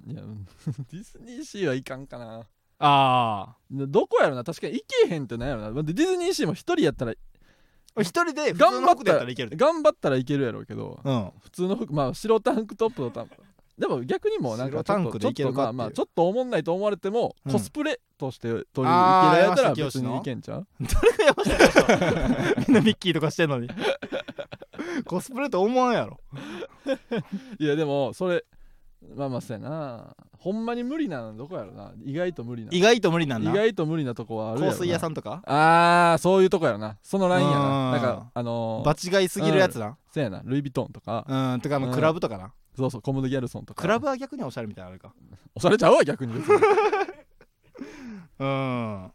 [0.07, 0.45] いやうん
[0.91, 2.43] ディズニーシーはいかんかな。
[2.83, 4.43] あどこやろな。
[4.43, 5.83] 確かに行けへんってなんやろな。
[5.83, 7.15] ディズニーシーも一人やったらあ
[7.99, 9.57] 一人で普通頑張服でやったたららいける。
[9.57, 11.31] 頑張ったらいけるやろうけどうん。
[11.41, 13.29] 普通の服まあ白タンクトップのタン
[13.77, 15.77] でも逆にもうなんか白タンクでいけるかっていう。
[15.77, 17.51] ちょっとまあまあちょっと思んないと思われても、うん。
[17.51, 20.67] コスプレとして取り入れあーられたら別にいけんちゃう？
[20.79, 23.67] みんなミッキーとかしてんのに。
[25.05, 26.19] コスプレと思わんやろ。
[27.59, 28.45] いやでもそれ
[29.15, 30.15] まあまあそうやな。
[30.37, 31.91] ほんまに無理なのどこやろな。
[32.03, 32.69] 意外と無理な。
[32.71, 33.51] 意外と無理なんだ。
[33.51, 34.73] 意外と無理なとこはあるやろな。
[34.73, 35.41] 香水屋さんとか？
[35.45, 36.97] ああそういうとこやろな。
[37.03, 37.91] そのラインやうなん。
[37.93, 39.97] なんかあのー、場違いすぎるやつな。
[40.11, 40.41] そうやな。
[40.45, 41.25] ルイ・ヴィトンとか。
[41.27, 42.53] うんてかクラブとかな。
[42.75, 43.81] そうそうコムド・ギャルソンとか。
[43.81, 45.13] クラブは逆におしゃれみたいなのあるか
[45.55, 46.33] 押されちゃうわ逆に。
[48.39, 49.11] うん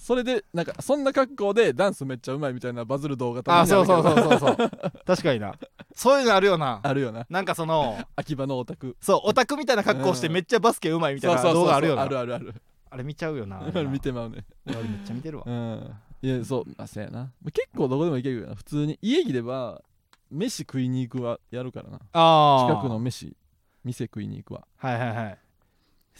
[0.00, 4.56] それでなんかそんな格好でダンスめっちゃうまいみたいなバズる動画とあそうそううそうそうそう。
[5.06, 5.54] 確かにな。
[5.94, 6.80] そういうのあるよな。
[6.82, 7.26] あるよな。
[7.28, 8.96] なんかその秋葉のオタク。
[9.00, 10.32] そうオタクみたいな格好してうん。
[10.32, 12.02] めっちゃバスケうまいみたいなそうそうそう動画あるよな。
[12.02, 12.54] あるあるある。
[12.88, 13.62] あれ見ちゃうよな。
[13.62, 14.46] あれ見てまうね。
[14.66, 15.44] 俺めっちゃ見てるわ。
[15.46, 15.94] うん。
[16.22, 17.30] いやそうあそうやな。
[17.52, 18.54] 結構どこでも行けるよな。
[18.54, 18.98] 普通に。
[19.02, 19.82] 家着では
[20.30, 22.00] 飯食いに行くはやるからな。
[22.14, 23.36] あ近くの飯
[23.84, 24.66] 店食いに行くわ。
[24.78, 25.38] はいはいはい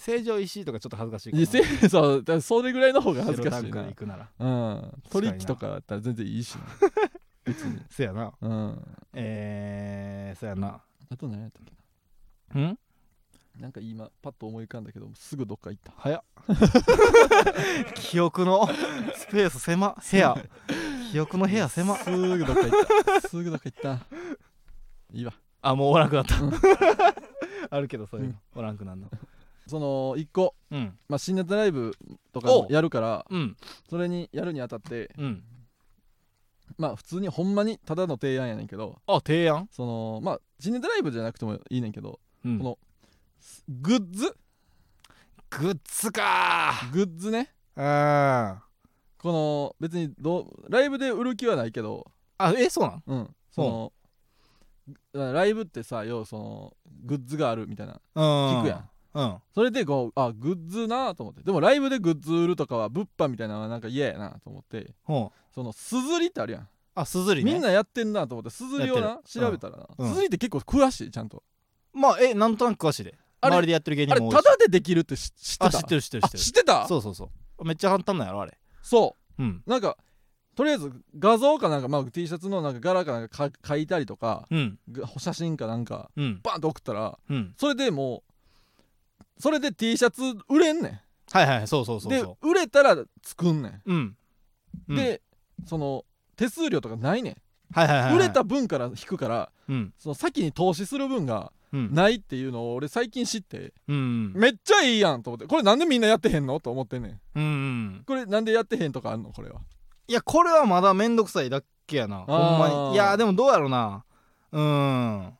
[0.01, 3.83] 成城石井とかちょっと恥ずかしいかいやせ そうだそれぐらいの方が恥ずかしいな。
[3.83, 4.29] で行くなら。
[4.39, 5.03] うん。
[5.11, 6.63] 取引とかだったら全然いいしな。
[7.45, 7.83] 別に。
[7.91, 8.33] せやな。
[8.41, 8.83] うん。
[9.13, 10.81] えーそやな。
[11.11, 12.69] あと何やったっけな。
[12.69, 12.79] ん？
[13.59, 15.93] なんか今パッと思い浮かんだけどすぐどっか行った。
[15.99, 16.23] 早っ。
[17.95, 18.67] 記憶の
[19.15, 20.35] スペース狭部屋。
[21.13, 22.71] 記憶の部屋狭すぐどっか行っ
[23.21, 23.29] た。
[23.29, 24.07] すぐどっか行った。
[25.13, 25.35] いいわ。
[25.61, 26.41] あもうおらんくなった。
[26.41, 26.53] うん。
[27.69, 28.35] あるけどそういうの。
[28.55, 29.11] おらんくなるの
[29.71, 30.99] その一個、うん。
[31.09, 31.97] まあ、新ネタライブ
[32.33, 33.57] とかやるからうん。
[33.89, 35.43] それにやるにあたってうん。
[36.77, 39.69] まあ普通にほんまにただの提案やねんけどあ提案？
[39.73, 42.59] そのまあ新ネタライブじゃなくてもいいねんけどうん。
[42.59, 42.79] この
[43.69, 44.37] グッズ？
[45.51, 46.75] グッズか。
[46.93, 47.53] グッズね。
[47.77, 48.63] ーあ
[49.19, 53.03] この別にどうライブで売る気はないけどあえそうなん？
[53.07, 53.37] うん。
[53.51, 53.93] そ
[55.13, 58.01] のライブってさ要はそのグッズがあるみたいな。
[58.15, 58.25] うん。
[58.61, 59.37] 聞くやんうん。
[59.55, 61.43] それでこうあグッズなと思って。
[61.43, 64.95] でもライブでグッズ売るとかは物販みたいなのはなんか嫌やなと思って。
[65.05, 65.55] ほう。
[65.55, 66.69] そのすずりってあるやん。
[66.95, 67.53] あすずりね。
[67.53, 69.89] みんなやってんなと思ってすずりをな調べたらな。
[69.99, 70.09] うん。
[70.09, 71.43] すずりって結構詳しいちゃんと。
[71.93, 73.17] まあえなんとなく詳しいで。
[73.41, 74.45] あれ周りでやってる芸あれ人も多いし。
[74.45, 75.67] タダでできるって知知ってた？
[75.67, 76.89] あ知ってる知ってる知あってた？
[76.89, 77.65] そうそうそう。
[77.65, 78.59] めっちゃ簡単なんやろあれ。
[78.83, 79.43] そう。
[79.43, 79.63] ん。
[79.67, 79.97] うなんか
[80.57, 84.79] とりあえず画像かなんか、まあ、T シャツのなんか柄かなんかか書いたりとかうん。
[84.93, 86.41] が写真かなんかうん。
[86.43, 87.55] バンと送ったらうん。
[87.57, 88.30] それでもう
[89.41, 92.13] それで T シャツ売れんねはいはいそうそうんそう。
[92.13, 93.99] でそ売れたら作んねううん。
[93.99, 94.17] ん、
[94.89, 94.97] うん。
[94.97, 95.23] で
[95.67, 96.05] その
[96.37, 97.37] 手数料とかないねん、
[97.73, 98.17] はいはいはいはい。
[98.17, 99.93] 売れた分から引くからうん。
[99.99, 101.95] その先に投資する分がうん。
[101.95, 105.47] ないっていうのを俺最近知ってうんめっちゃいいやんと思って。
[105.47, 106.59] これなんでみんなやってへんの？
[106.59, 107.21] と思ってんねん。
[107.37, 107.47] うんう
[108.01, 109.31] んこれなんでやってへんとかあんの？
[109.31, 109.61] これは。
[110.09, 112.19] いやこれはまだめんどくさいだけやな。
[112.19, 112.27] ほん
[112.59, 112.89] まあー。
[112.89, 114.05] にいやでもどうやろうな。
[114.53, 115.33] うん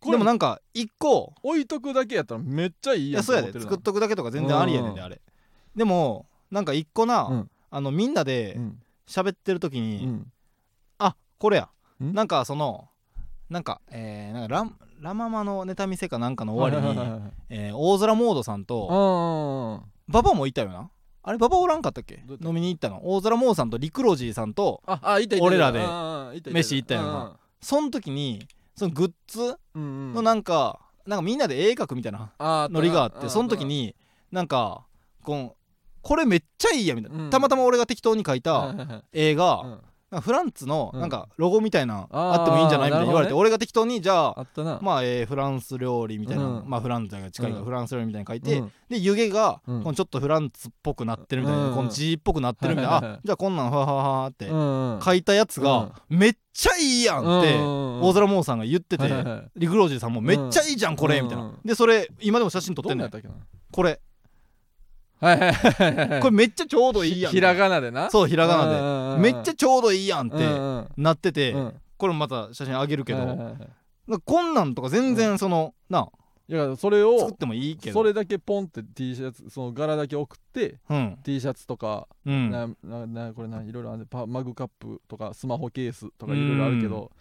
[0.00, 3.60] これでもなんか一個置いとくだけやったらめっちゃいいいやそうやで。
[3.60, 5.06] 作っとくだけとか全然ありやねんでうん。
[5.06, 5.20] あれ。
[5.76, 7.50] でもなんか一個な、うん。
[7.70, 8.82] あのみんなでうん。
[9.06, 10.26] 喋ってる時うに、ん。
[10.98, 11.68] あこれや。
[12.02, 12.14] ん？
[12.14, 12.88] なんかその
[13.48, 20.90] なんかえー、なんかランラママのネタ見せかなんかの終わりに、はいはいはいはいえー大空モードさんとあ馬場もいたよな。
[21.22, 22.16] あれ馬場おらんかったっけ？
[22.18, 23.00] どうやった飲みに行ったの。
[23.04, 27.36] 大空モードさんとリクロジーさんとああいたいた俺らでああいたいた飯行ったよな。
[27.60, 28.46] その時に
[28.80, 33.94] そのグッズのなんか、なんかみんなで絵描くみたいなあノリがあってその時にに
[34.32, 34.86] なんか
[35.22, 35.52] こん
[36.00, 37.30] これめっちゃいいやみたいな、うん。
[37.30, 38.74] たまたま俺が適当に描いた
[39.12, 39.80] 絵が、
[40.20, 41.00] フランツのうん。
[41.00, 44.46] なんかロゴみたいな、あってもいいんじゃないみたいに言われて、俺が適当にじゃあ
[44.80, 46.64] まあ、えーフランス料理みたいな、うん。
[46.66, 47.64] まあフランツが近いからうん。
[47.66, 48.72] フランス料理みたいに書いて、うん。
[48.88, 49.82] で湯気が、うん。
[49.82, 51.74] このちょっとフランツっぽくなってるみたいな、うん。
[51.74, 53.18] この G っぽくなってるみたいな、はいはいはい。
[53.18, 54.48] あじゃあこんなんふわふわふわって
[55.04, 59.50] 書いたやつが、めっちゃいいやんって、大大空モーさんが言ってて、はいはいはい。
[59.56, 63.10] リクロージーさんもめっちゃいいじゃんこれ、うんみたいな、うんでそれ今でも写真撮ってんのよ。
[63.10, 63.46] どんなんやったっけな？
[63.70, 64.00] これ
[65.20, 67.32] はいはいはいはいこれめっちゃちょうどいいやん。
[67.32, 68.10] ひらがなでな？
[68.10, 68.80] そうひらがなで。
[68.80, 71.74] なめっちゃちょうどいいやんってうんなってて、うん。
[71.98, 73.56] これもまた写真あげるけど、はいはいはい
[74.24, 76.08] こんなんとか全然その、な
[76.48, 77.94] いやそれを作ってもいいけど。
[77.94, 87.12] それだけポンって T シャツその柄だけ送ってうん、T シャツとかうん、なななこれないろいろあるパマグカップとかスマホケースとかいろいろあるけど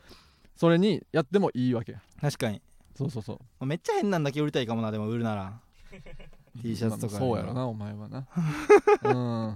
[0.55, 1.95] それにやってもいいわけ。
[2.19, 2.59] 確かに。
[2.95, 3.65] そうそうそう。
[3.67, 5.59] めっちゃ変なんだけ売りたいかもなでも売るなら
[6.61, 8.27] T シャツとかそうやろなお前はな。
[9.03, 9.47] うん。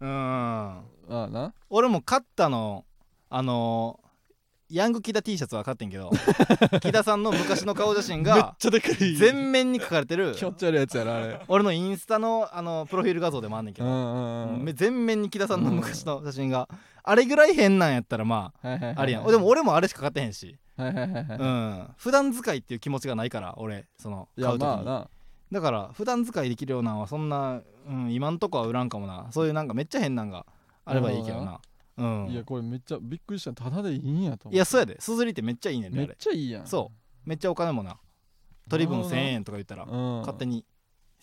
[0.00, 0.08] うん。
[0.08, 1.52] ああな。
[1.68, 2.84] 俺も買ったの
[3.28, 4.00] あの
[4.70, 6.10] ヤングキダ T シャツは買ってんけど
[6.80, 9.16] 木田さんの昔の顔写真 めっがちゃでかい。
[9.16, 10.32] 全面に書かれてる。
[10.36, 11.40] 気持ち悪いやつやろあれ。
[11.48, 16.68] 俺のインスタのあのプロフィール画像でもあんねんけど、うんうん全面に木田さんの昔の写真が、
[17.02, 18.94] あれぐらい変なんやったらまはいはいはいはい。
[18.96, 19.26] あありやん。
[19.26, 20.92] でも俺もあれしか買ってへんし、はい。
[20.92, 21.88] うん。
[21.96, 25.08] 普段使いっていう気持ちがないから俺そのいや買う時に、まあな
[25.52, 29.28] だから普段使いできるようなんはそんな、うん、今んとこは売らんかもな。
[29.32, 30.46] そういうなんかめっちゃ変なんが
[30.84, 31.60] あればいいけどな。
[31.96, 32.28] うん。
[32.30, 34.96] いやこれめっちゃびっくりしたただでいいんやと思いやそうやで。
[35.00, 36.66] 硯ってめっちゃいいねんでめっちゃいいやん。
[36.66, 37.28] そう。
[37.28, 37.98] めっちゃお金もな。
[38.68, 40.20] 取り分なるほど1000円とか言ったらうん。
[40.20, 40.64] 勝手に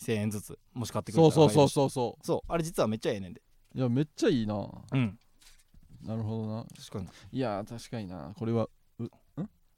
[0.00, 3.42] 1000円ずつもし買ってくれたらそうそうそうそうそそうあれ実はめっちゃええねんで。
[3.74, 4.54] ういやめっちゃいいな。
[4.92, 5.18] うん。
[6.04, 6.64] なるほどな。
[6.76, 7.08] 確かに。
[7.32, 8.32] いや確かにな。
[8.38, 8.68] これは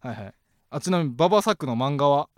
[0.01, 0.35] はいはい。
[0.71, 2.29] あちなみにババサックの漫画は？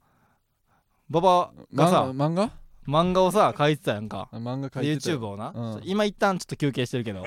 [1.13, 2.51] ババがさ漫画
[2.89, 4.29] 漫画をさ書いてたやんか。
[4.33, 5.81] あ漫画書いてた YouTube をな、うん。
[5.85, 7.25] 今一旦ちょっと休憩してるけど。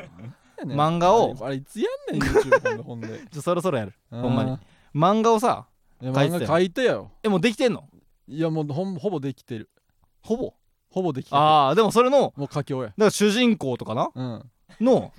[0.64, 3.08] 漫画をあれいつやんねん YouTube ほんでほんで。
[3.22, 3.94] っとそろそろやる。
[4.10, 4.58] ほんまに。
[4.96, 5.68] 漫画をさ
[6.02, 7.12] 書いてたよ漫画書いてよ。
[7.24, 7.88] えもうできてんの？
[8.28, 9.70] いやもうほんほぼできてる。
[10.24, 10.56] ほぼ？
[10.90, 11.38] ほぼできてる。
[11.40, 12.88] ああでもそれのもう書き終え。
[12.88, 14.10] だから主人公とかな？
[14.16, 14.52] うん。
[14.82, 15.14] の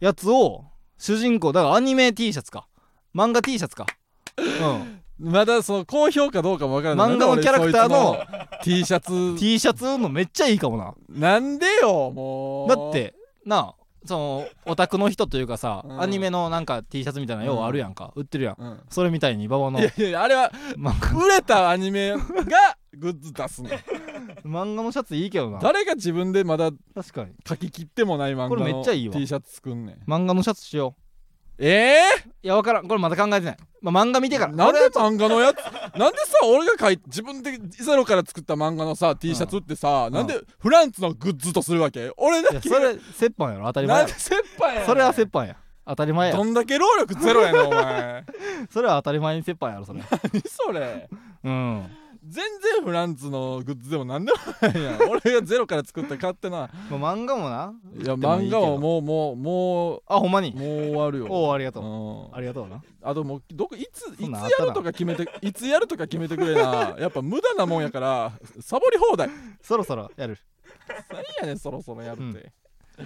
[0.00, 0.64] やつを
[0.98, 2.66] 主人公だからアニメ T シャツか。
[3.14, 3.86] 漫画 T シャツか。
[4.36, 7.08] うん まだその好評かどうかもわからない。
[7.08, 8.18] 漫画のキャラクターの
[8.62, 9.38] T シャツ。
[9.38, 10.94] T シャツのめっちゃいいかもな。
[11.08, 12.68] なんでよもう。
[12.68, 16.02] だってなあそのオタクの人というかさ、うん。
[16.02, 18.56] アニメのなんか T シャツみたいなようあるやんか、売ってるやん。
[18.58, 18.80] うん。
[18.90, 19.80] それみたいに馬場の。
[19.80, 20.52] いやいやあれは
[21.14, 22.18] 売れたアニメが
[22.92, 23.70] グッズ出すの。
[24.44, 25.58] 漫画のシャツいいけどな。
[25.58, 27.32] 誰が自分でまだ確かに。
[27.48, 29.14] 書き切ってもない漫画のっちゃいいわ。
[29.14, 30.10] T シャツ作んねん。
[30.10, 30.96] 漫画のシャツしよ
[31.58, 32.88] ええういや分からん。
[32.88, 34.52] これまだ考えてない、まあ、漫画見てから。
[34.52, 35.56] なんで俺は漫画のやつ？
[35.96, 42.12] なんでさ俺が書い自分でゼロから作った漫画のさ T シャツってさ、なんでフランツのグッズとするわけ？
[42.16, 43.66] 俺だけいやそれ折半やろ。
[43.66, 44.86] 当たり前なんで先輩やねん。
[44.86, 45.56] それは折半や。
[45.86, 46.36] 当たり前や。
[46.36, 48.24] どんだけ労力ゼロやねんお前。
[48.72, 50.00] それは当たり前に折半やろそれ。
[50.32, 51.08] 何それ？
[51.44, 51.90] うん
[52.26, 52.44] 全
[52.76, 55.02] 然フランツのグッズでもなんでもないやん。
[55.10, 57.74] 俺がゼロから作った勝手なまあ漫画もな。
[57.96, 60.52] いや漫画はもうもうもうあほんまに？
[60.52, 61.26] もう終わるよ。
[61.28, 61.84] おおありがとう。
[61.84, 62.36] うん。
[62.36, 62.82] ありがとうな。
[63.02, 66.96] あともうどこいついつやるとか決めて いつやるとか決めてくれな。
[66.98, 69.28] やっぱ無駄なもんやからサボり放題。
[69.60, 70.38] そろそろやる。
[71.10, 72.52] 何やねんそろそろやるって、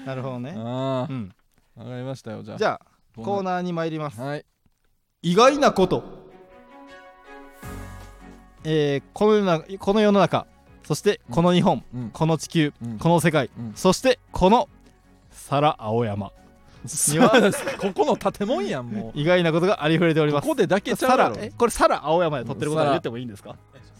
[0.04, 0.54] なるほどね。
[0.56, 1.32] あうん。
[1.76, 2.58] あわかりましたよじゃあ。
[2.58, 4.20] じゃあコーナーに参ります。
[4.20, 4.44] はい。
[5.22, 6.27] 意外なこと
[8.70, 10.46] えーこの世の中この世の中
[10.84, 12.10] そしてこの日本、うん。
[12.10, 12.98] この地球、うん。
[12.98, 13.72] この世界、うん。
[13.74, 14.68] そしてこの
[15.30, 16.32] 皿青山。
[16.84, 17.30] には
[17.78, 20.44] ここの建物やんも 意外なことがありふれておりうます。
[20.44, 21.36] ここでだけちゃうやろ。
[21.56, 23.56] これ皿青山で撮ってることは言ってもいいんですか？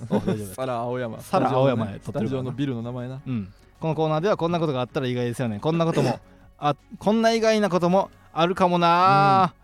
[0.09, 1.21] お大丈夫ですサラ青山。
[1.21, 3.21] サラ青山で撮ってるからなスタジオのビルの名前な。
[3.27, 5.59] うん、このコーナーではこんなことがあったら意外ですよね。
[5.61, 6.21] こんなことも
[6.59, 9.55] あこんな意外なこともあるかもな、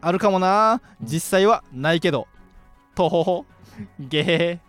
[0.00, 2.28] あるかもな実際はないけど。
[2.94, 3.44] とほほ
[3.98, 4.60] げへ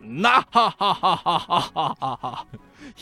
[0.00, 2.18] なはははははは。
[2.20, 2.46] は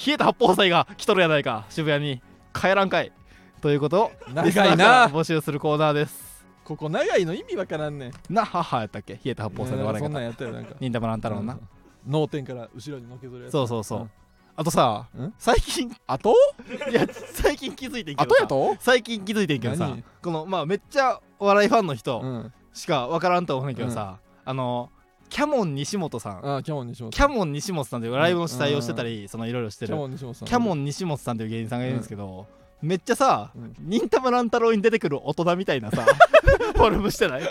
[0.06, 1.66] 冷えた八宝菜が来とるやないか。
[1.68, 2.22] 渋谷に
[2.54, 3.12] 帰らんかい。
[3.60, 4.84] ということを長いな。
[4.84, 6.46] ら募集するコーナーです。
[6.64, 8.12] ここ長いの意味わからんねん。
[8.30, 9.14] なははやったっけ？
[9.14, 10.74] 冷えた八宝菜の笑いそんなん方やったよなんか。
[10.80, 11.60] 忍たま乱太郎のな、うん。
[12.06, 13.52] 脳天から後ろにのけぞるやつ。
[13.52, 14.10] そうそうそう、ん。
[14.56, 15.34] あとさん？
[15.36, 16.34] 最近あと
[16.90, 18.44] いや最近気づいてんけどさ。
[18.44, 18.76] あとやと？
[18.80, 19.88] 最近気づいてんけどさ。
[19.88, 20.04] 何？
[20.22, 22.52] このまあめっちゃお笑いファンの人うん。
[22.72, 24.90] しか分からんと思うねんけどさ、あの
[25.34, 26.58] キャモン西本さん。
[26.58, 30.48] あキャモン西本キャモン西本さんというライブの主催をしてたり、そのいろいろしてキるャモン西本さん。
[30.48, 32.46] キャモン西本さんという芸人さんがいるんですけど、
[32.80, 33.74] めっちゃさうん。
[33.80, 36.06] 忍たま乱太郎に出てくる大人みたいなさ
[36.76, 37.42] フォルムしてない？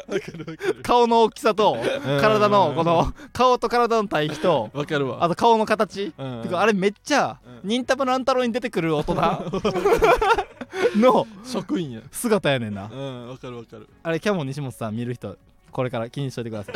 [0.82, 1.76] 顔の大きさと
[2.22, 5.22] 体のこの顔と体の対比とわかるわ。
[5.22, 6.14] あと顔の形。
[6.18, 6.56] うん。
[6.58, 7.70] あれめっちゃうん。
[7.70, 9.16] 忍たま乱太郎に出てくる大人
[10.96, 12.02] の職員や。
[12.14, 12.90] 姿やねんな。
[12.90, 13.90] うんわかるわかる。
[14.04, 15.36] あれキャモン西本さん見る人
[15.74, 16.76] これから気にしといてください。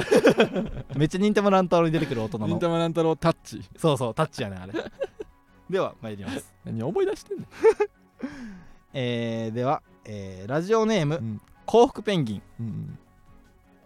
[0.98, 2.48] めっちゃ忍たま乱太郎に出てくる大人の。
[2.48, 3.62] 忍たま乱太郎タッチ。
[3.78, 4.74] そうそうタッチやねんあれ。
[5.70, 6.54] では参ります。
[6.66, 7.48] 何思い出してんねん。
[8.94, 11.42] えー、では、えーラジオネーム、うん。
[11.66, 12.42] 幸福ペンギン。
[12.60, 13.00] うん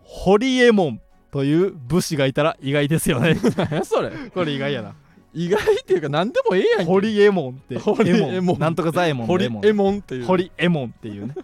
[0.03, 3.37] ホリエモンという武士がいたら意外ですよね。
[3.55, 4.11] 何やそれ。
[4.33, 4.93] これ意外やな。
[5.33, 6.83] 意外っていうか何でもええやんけ。
[6.85, 8.59] ホリエモンってホリエモン。
[8.59, 11.35] なんとかザエモンホリエモンっていうホリエモンっていうね。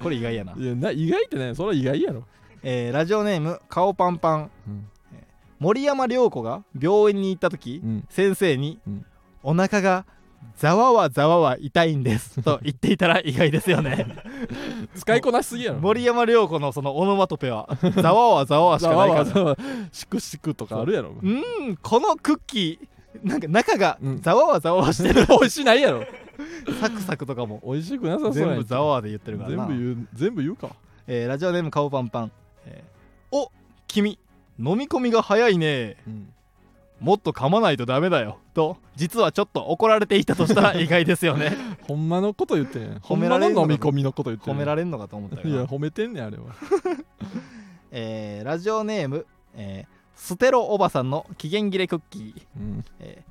[0.00, 0.54] これ意外やな。
[0.56, 2.24] いやな意外ってねそれは意外やろ
[2.62, 4.50] えーラジオネーム顔パンパン。
[4.66, 4.86] うん。
[5.58, 8.04] 森山良子が病院に行った時、うん。
[8.08, 9.06] 先生に、うん。
[9.42, 10.04] お腹が
[10.56, 14.06] ざわわざわわ痛いんですと言っていたら意外ですよね。
[14.94, 15.80] 使いこなしすぎやろ。
[15.80, 19.56] 森山良子のそのオノマトペはざわわざわわしかないから。
[19.92, 21.10] シクシクとかあるやろ。
[21.10, 24.20] うーんこのクッキーなんか中がうん。
[24.22, 26.04] ざわわざわわしてる、 美味しないやろ。
[26.80, 27.60] サクサクとかも。
[27.64, 29.56] 美味しくなさそう全部ざわわで言ってるからな。
[29.56, 30.70] 全部言う全部言うか。
[31.06, 32.30] えーラジオネーム顔パンパン、えー
[33.32, 33.50] お
[33.86, 34.18] 君
[34.58, 35.96] 飲み込みが早いね。
[36.06, 36.32] うん
[37.00, 38.38] もっと噛まないとダメだよ。
[38.52, 41.56] と実はちょっと怒られていたとしたら意外ですよね。
[41.88, 42.96] ほんまのこと言ってん。
[42.98, 44.54] 褒められんのか飲み込みのこと言ってん。
[44.54, 46.44] れ褒められんのかと思ったけどいや褒めてんねんあれは。
[47.90, 52.84] えーラジオネーム、えーステロおばさんの期限切れクッキー、うん。
[53.00, 53.30] えー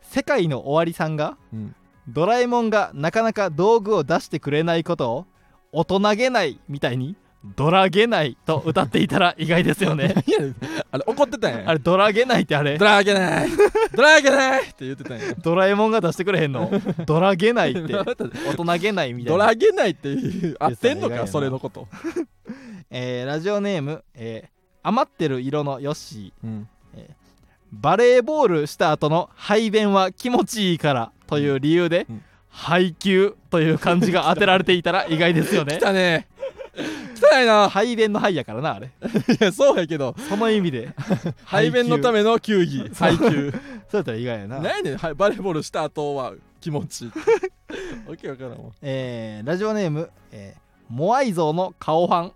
[0.00, 1.74] 世界の終わりさんがうん。
[2.08, 5.26] ドラえもんがなかなか道具を出してくれないことを
[5.72, 10.14] 大人げないみたいにドラげないと歌っていたら意外ですよね。
[10.92, 11.62] あれ怒ってたんや。
[11.66, 12.76] あれドラげないってあれ？
[12.76, 13.48] ドラゲない
[13.94, 15.34] ドラゲないって言ってたんや。
[15.42, 16.70] ドラえもんが出してくれへんの？
[17.06, 17.94] ドラげないって。
[17.94, 18.04] 大
[18.54, 21.88] 人げないみたいな、ドラゲないっていう合ってんのかそれのこと、
[22.90, 24.48] えーラジオネーム、えー
[24.82, 26.46] 余ってる色のヨッシー。
[26.46, 26.68] うん、
[27.72, 32.22] バレーボールした後の排便は気持ちいいからという理由で、うん。
[32.48, 35.76] 配球という漢字が当てられていたら意外ですよね。
[35.78, 36.26] 来たね
[37.20, 37.68] 汚いな。
[37.68, 38.86] 排便の排やからなあれ。
[39.40, 40.14] いやそうやけど。
[40.28, 40.94] その意味で。
[41.44, 43.52] 排便のための球技配球。
[43.90, 44.60] そうやったら意外やな。
[44.60, 47.06] 何やねんはいバレーボールした後は気持ち。
[47.06, 47.10] いい
[48.10, 48.58] わけわからんわ。
[48.82, 52.32] えーラジオネーム、えーモアイ像の顔ファン。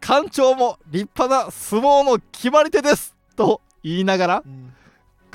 [0.00, 3.14] 館長も立派な相撲の決まり手です。
[3.36, 4.42] と言いながら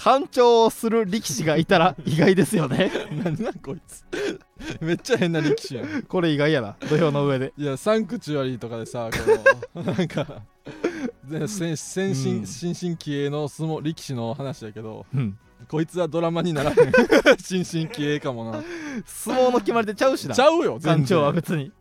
[0.02, 2.90] 館長をする力士がいたら意外ですよね。
[3.12, 4.06] 何なんこいつ。
[4.80, 6.04] めっちゃ変な力士やん。
[6.04, 6.78] これ意外やな。
[6.88, 7.54] 土俵の上で。
[7.58, 10.42] いやサンクチュアリーとかでさこの なんか
[11.26, 12.46] で先先進、うん。
[12.46, 15.38] 新進気鋭の相撲力士の話やけどうん。
[15.68, 16.78] こいつはドラマにならへん。
[17.44, 18.64] 新進気鋭かもな。
[19.06, 20.34] 相撲の決まり手ちゃうしな。
[20.34, 21.74] ちゃうよ全館長は然別に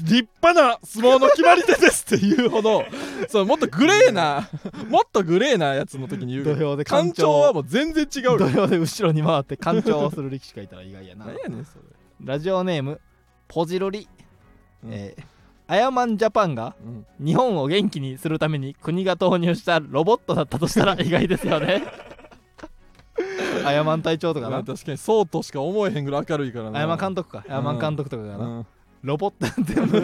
[0.00, 2.84] 立派な相撲の決まり手ですっていうほど
[3.28, 4.48] そうもっとグレーな
[4.88, 8.22] もっとグレーなやつの時に言う土俵で館館長長はもう全然違う。
[8.24, 11.26] よ土俵で後ろに回って館長をする力士がいたら意外やな。
[11.26, 11.84] 何やねんそれ、
[12.22, 13.00] ラジオネーム
[13.48, 14.08] ポジロリ、
[14.84, 14.92] うん。
[14.92, 15.24] えー
[15.66, 17.26] アヤマンジャパンがうん。
[17.26, 21.82] 日本を元気にするために国が投入したロボットだったとしたら意外ですよね。
[23.64, 24.50] アヤマン隊長とかな。
[24.50, 26.78] まあ確かにそうとしか思えへんぐらい明るいからな。
[26.78, 27.44] アヤマン監督か。
[27.48, 28.66] アヤマン監督とかがな、うん
[29.04, 30.00] ロボット全部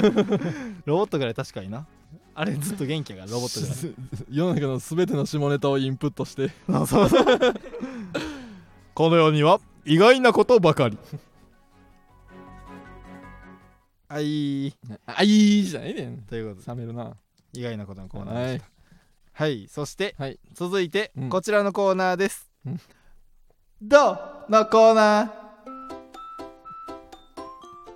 [0.85, 1.87] ロボットぐらい確かにな。
[2.35, 3.95] あれずっと元気やからロボットぐらい。
[4.31, 6.51] 世の中の全ての下ネタをインプットして。
[6.67, 7.55] そうそうそう。
[8.93, 10.99] この世には意外なことばかり。
[14.09, 16.19] はいあいいじゃないねん。
[16.19, 16.75] ということで。
[16.75, 17.17] 冷めるな。
[17.55, 18.71] 意外なことのコーナーはいでした。
[19.33, 20.39] はい、そして、はい。
[20.53, 21.29] 続いて、うん。
[21.31, 22.81] こちらのコーナーです、うん。
[23.81, 24.13] ど
[24.47, 25.39] うのコーナー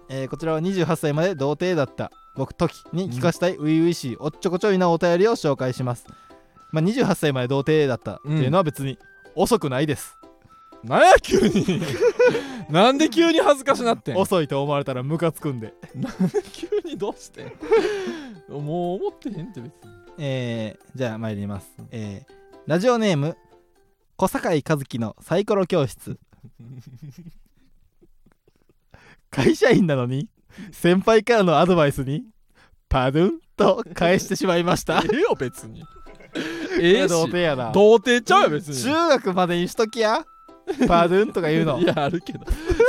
[0.09, 2.11] えーこちらは28歳まで童貞だった。
[2.37, 6.07] 僕時に聞かしたい初々しいおっちょこちょいなお便りを紹介します。
[6.73, 8.17] まあ28歳まで童貞だった。
[8.17, 8.99] っていうのは別に
[9.35, 10.17] 遅くないです、
[10.83, 11.81] なんや急に。
[12.71, 14.17] なんで急に恥ずかしなってん。
[14.17, 15.75] 遅いと思われたらムカつくんで。
[16.53, 17.53] 急にどうしてん。
[18.49, 19.71] もう思ってへんって別に。
[20.19, 22.35] えーじゃあ参ります、えー
[22.67, 23.37] ラジオネーム
[24.17, 26.19] 小坂井和樹のサイコロ教室
[29.35, 30.29] 会社員なのに？
[30.73, 32.25] 先輩からのアドバイスに？
[32.89, 35.03] パドゥンと返してしまいました。
[35.05, 35.83] ええよ別に。
[36.81, 37.73] ええし童貞やな。
[37.73, 38.77] 童貞ちゃうよ別に。
[38.77, 40.25] 中学までにしときや
[40.89, 41.79] パドゥンとか言うの？
[41.79, 42.41] いやあるけど。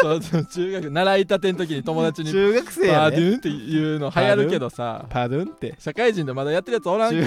[0.02, 5.06] そうそう中学習いたての時に友達に中学生やでパーデューンって言うの流行るけどさ。
[5.10, 5.54] パドゥン？
[5.54, 5.76] って。
[5.78, 7.26] 社会人でまだやってるやつおらん中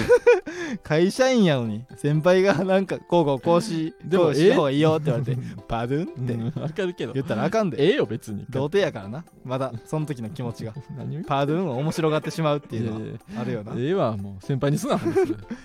[0.83, 6.33] 会社員やのに先輩がなんかこうこうこうしでもこうした方がいいよって言われてパドゥンって。
[6.33, 6.61] うん。
[6.61, 7.13] わかるけど。
[7.13, 7.83] 言ったらあかんで。
[7.83, 8.45] ええよ別に。
[8.49, 9.23] 童貞やからな。
[9.43, 10.73] まだその時の気持ちが。
[10.97, 11.19] 何？
[11.19, 12.99] をパドゥンを面白がってしまうっていうのは
[13.39, 13.73] あるよな。
[13.77, 14.99] ええわもう先輩にすな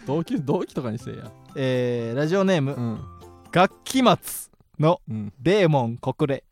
[0.07, 1.31] 同期同期とかにせえや。
[1.57, 3.01] えーラジオネームうん。
[3.53, 5.33] 楽器松のうん。
[5.41, 6.43] デーモン国連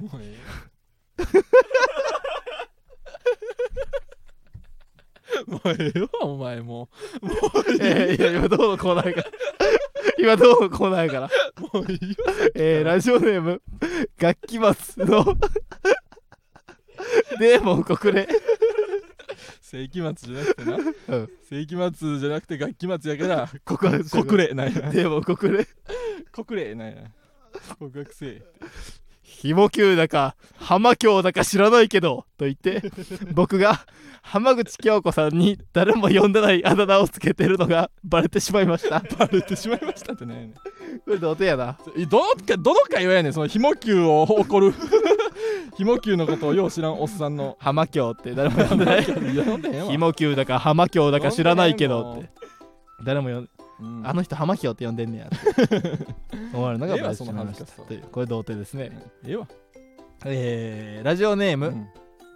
[0.00, 0.38] もうええ
[5.50, 6.88] もうええわお前も。
[7.80, 9.30] えーいや今どうのコーナーやから。
[10.18, 11.30] 今どうのコーナーやから。
[11.72, 12.16] うもういいよ。
[12.54, 13.62] えーラジオネーム
[14.18, 15.24] 楽器松の
[17.40, 18.26] デーモン国連
[19.60, 20.76] 世紀末じゃなくてな。
[20.76, 21.30] うん。
[21.48, 25.66] 世紀末じゃなくて楽器末やから告白して国令なんやデーモン国連
[26.32, 27.04] 国令なんや
[27.78, 28.42] 告白せえ
[29.22, 32.82] ひも球だか浜京だか知らないけどと言って
[33.32, 33.86] 僕が
[34.22, 39.00] 浜口京子さんに誰も呼んでないあだ名をつけてるのがバレてしまいました。
[39.16, 40.52] バレてしまいましたってね。
[41.04, 41.78] これ童貞やな。
[42.08, 43.32] どのかどの会話やねん。
[43.32, 44.74] そのひも球を誇る
[45.76, 47.56] ひも球のことをよう知らんおっさんの。
[47.60, 49.04] 浜京って誰も呼んでない。
[49.04, 49.90] いや飲んでへんわ。
[49.90, 52.30] ひも球だか浜京だか知らないけどって。
[53.04, 53.48] 誰も呼ん
[53.80, 54.00] う。
[54.00, 55.98] んあの人浜京って呼んでんねやって。
[56.54, 58.90] 思われるのがバレてしまいましその恥ずかしさたというこれ童貞ですね。
[59.26, 59.46] ええわ
[60.24, 61.86] えーラジオネーム、うん。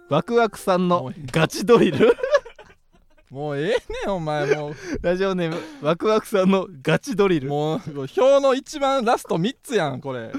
[0.09, 2.15] ワクワクさんのガチドリル。
[3.31, 3.75] もうええね
[4.07, 7.47] んお前もラジオネームワクワクさんのガチドリル。
[7.47, 10.31] うもう表の一番ラスト3つやんこれ。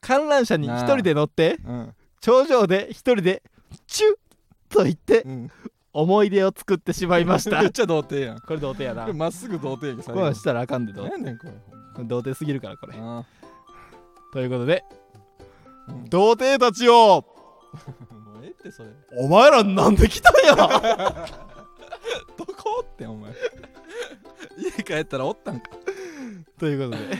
[0.00, 3.42] 観覧車に一人で乗ってうん頂上で一人で
[3.86, 5.50] チュッと言ってうん。
[5.94, 7.60] 思い出を作ってしまいました。
[7.62, 8.40] めっちゃ童貞やん。
[8.40, 9.12] これ童貞やな。
[9.12, 11.46] まっすぐ童貞やんけこうなんしたらあかんでどう何やねんこ
[11.98, 12.04] れ。
[12.04, 12.94] 童貞すぎるからこれ。
[12.96, 13.24] あ
[14.32, 14.82] ということで
[15.88, 16.08] うん。
[16.08, 16.94] 童貞たちよ
[18.24, 18.88] もうええってそれ。
[19.18, 20.56] お前らなんで来たんや？
[22.38, 23.32] どこおってんお前。
[24.58, 25.70] 家帰ったらおったんか。
[26.58, 27.18] ということで。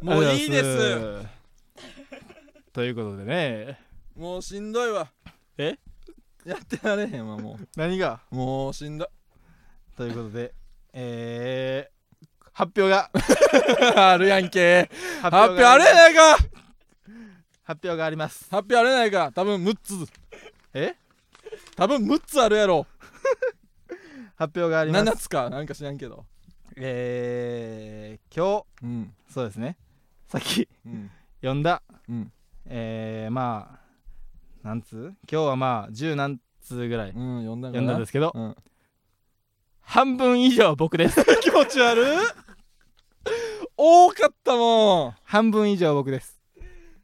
[0.00, 0.62] もういいです。
[0.62, 1.26] す。
[2.72, 3.89] ということでね
[4.20, 5.10] もうしんどいわ。
[5.56, 5.78] え？
[6.44, 8.20] やってられへんわも何が？
[8.30, 9.08] うもうしんどい。
[9.96, 10.52] ということで
[10.92, 13.10] えー、発表が。
[14.12, 14.90] あるやんけ。
[15.22, 16.36] 発発表があれやないか。
[17.62, 18.44] 発表があります。
[18.50, 19.32] 発表あれやないか。
[19.34, 20.12] 多分6つ。
[20.74, 20.96] え？
[21.74, 22.86] 多分6つあるやろ。
[24.36, 25.04] 発表があります。
[25.06, 25.48] 7つか。
[25.48, 26.26] なんか知らんけど。
[26.76, 29.14] えー、今うん。
[29.28, 29.78] 日そうですね。
[30.28, 31.10] さっきうん。
[31.40, 31.82] 読んだ。
[32.06, 32.30] うん。
[32.66, 33.79] えー、まあ
[34.62, 35.14] なんつう？
[35.30, 38.32] 今日はまあ十何通ぐらいうん読んだか読んだんですけど。
[38.34, 38.56] うん。
[39.80, 41.24] 半分以上僕です。
[41.40, 42.06] 気持ち悪い
[43.76, 45.14] 多かったもん。
[45.24, 46.40] 半分以上僕です。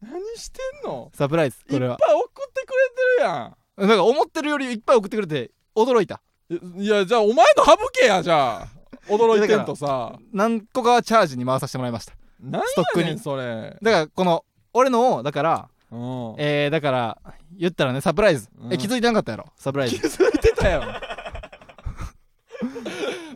[0.02, 1.11] 何してんの？
[1.14, 2.02] サプライズいっぱいこれは送
[2.48, 3.32] ってくれてるや
[3.86, 3.88] ん。
[3.88, 6.20] なんか思ってるよりいっぱい送ってくれて驚いた。
[6.50, 6.54] い
[6.84, 8.68] いやじゃあお前の省けやじゃあ。
[9.09, 10.18] 驚いてんとさ。
[10.32, 12.12] 何個かはチャージに回させてもらいました。
[12.38, 13.04] 何ストックに。
[13.04, 13.78] やねんそれ。
[13.82, 14.44] だからこの
[14.74, 15.76] 俺のをだからうん
[16.39, 17.18] えー、だから
[17.57, 18.72] 言ったらねサプライズ、うん。
[18.72, 19.47] え気づいてなかったやろ？
[19.57, 20.82] サプライ気ズづいてたよ。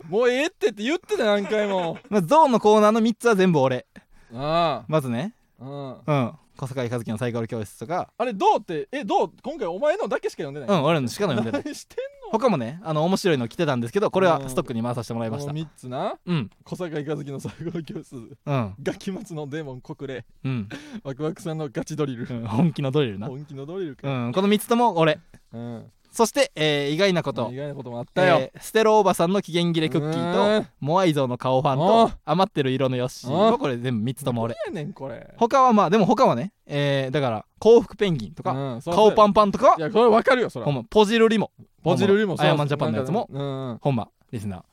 [0.09, 3.85] もうええってって言ってた何回もまずゾーンのコーナーの3つは全部俺
[4.33, 8.13] あまずねあうんうん小坂井和樹のサイコロ教室とか。
[8.15, 9.31] あれどうってえどう？
[9.41, 10.69] 今回お前のだけしか読んでない。
[10.69, 11.61] うん俺のしか読んでない。
[11.65, 11.97] 何してん
[12.31, 15.51] 他もねあの面白いの来てたんですけどこれはストックに回させてもらいました。
[15.51, 16.19] のこの3つな。
[16.23, 16.51] うん。
[16.63, 18.15] 小坂井和樹の最後の教室。
[18.15, 18.75] うん。
[18.83, 20.69] ガキ末のデーモン国霊うん、
[21.03, 22.27] ワクワクさんのガチドリル。
[22.29, 23.25] うん、本気のドリルな。
[23.25, 25.19] 本気のドリルうかんこの3つとも俺。
[25.53, 27.49] うんそして、えー意外なこと。
[27.51, 28.37] 意外なこともあったよ。
[28.41, 33.31] えーステロおばさんの期限切れクッキーとモアイ像の顔ファンおと余ってる色のヨッシー。
[33.31, 34.55] おもこれ全部3つとも俺。
[34.67, 35.33] 何やねんこれ。
[35.37, 41.51] 他はまあでも他はねえーだから幸福ペンギンとか、うん顔パンパンとかはいやこれわかるよそらほんまポジルリも
[41.81, 43.27] ポジルリもアヤマンジャパンのやつも。
[43.31, 44.63] うんほんまリスナー。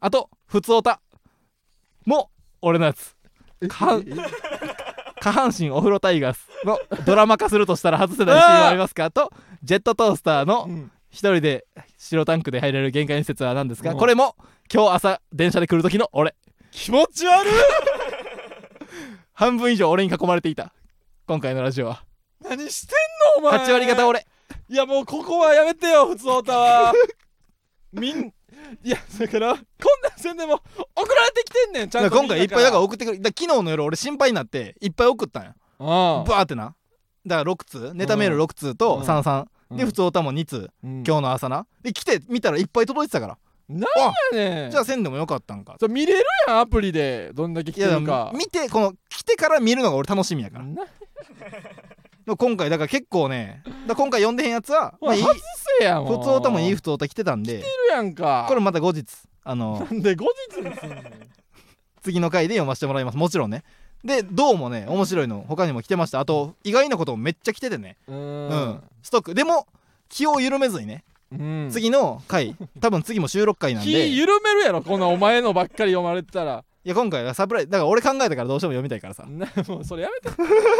[0.00, 1.00] あとふつおた
[2.06, 2.30] も
[2.60, 3.14] 俺のやつ。
[3.68, 4.00] か
[5.20, 9.10] 下半身お風呂タイガースのドラマ化するとしたら外せないシーンはありますか？
[9.10, 9.30] と
[9.62, 10.90] ジェットトースターのうん。
[11.10, 11.66] 一人で
[11.96, 13.92] 白タンクで入れる限界施設は何ですか？
[13.92, 13.98] うん。
[13.98, 14.36] これも
[14.72, 16.34] 今日朝電車で来る時の俺。
[16.70, 17.52] 気持ち悪い。
[19.32, 20.72] 半分以上俺に囲まれていた。
[21.26, 22.04] 今回のラジオは。
[22.42, 22.94] 何して
[23.38, 23.66] んのお前。
[23.66, 24.26] 8割方俺。
[24.68, 26.92] いやもうここはやめてよ普通オタは。
[27.92, 28.30] みん
[28.82, 29.60] いやだからこん
[30.02, 30.60] なんせんでも
[30.94, 32.16] 送られてきてんねんちゃんと。
[32.16, 36.74] 今回いっぱいだから送ってくるだ昨日の夜俺心配になっていっぱい送ったんやバーってな。
[37.26, 39.02] だから6通ネタメール6通とうん。
[39.02, 39.76] 33うん。
[39.76, 40.70] で普通歌も2通。
[40.82, 41.04] うん。
[41.06, 41.66] 今日の朝な。
[41.82, 43.38] で来て見たらいっぱい届いてたから。
[43.68, 43.80] なん
[44.36, 44.70] やねん。
[44.70, 45.76] じゃあせんでもよかったんか。
[45.88, 47.30] 見れるやんアプリで。
[47.34, 48.32] どんだけ来てるか。
[48.34, 50.64] 見てこの来てから見るのが俺楽しみやから
[52.36, 55.22] 今回だから結構ねだ今回読んでへんやつは、まあ、いい。
[55.22, 55.34] 外
[55.78, 56.18] せやもん。
[56.18, 57.58] 普通歌もいい普通歌来てたんで。
[57.58, 58.46] るやんか。
[58.48, 59.06] これまた後日
[59.44, 61.04] あのなんで後日にすんねん。
[62.02, 63.18] 次の回で読ませてもらいます。
[63.18, 63.64] もちろんね。
[64.04, 66.20] でどうもね面白いの他にも来てました。
[66.20, 67.96] あと意外なこともめっちゃ来ててね。
[68.06, 68.48] ううん。
[68.48, 68.82] ん。
[69.02, 69.34] ストック。
[69.34, 69.66] でも
[70.08, 71.68] 気を緩めずにね、うん。
[71.70, 72.56] 次の回。
[72.80, 73.90] 多分次も収録回なんで。
[73.90, 79.24] い気緩めるやろこんなお前のばっかり読まれてたらや今回はサプライズだから俺考えたからどうしても読みたいからさ。
[79.28, 80.30] なもうそれやめて。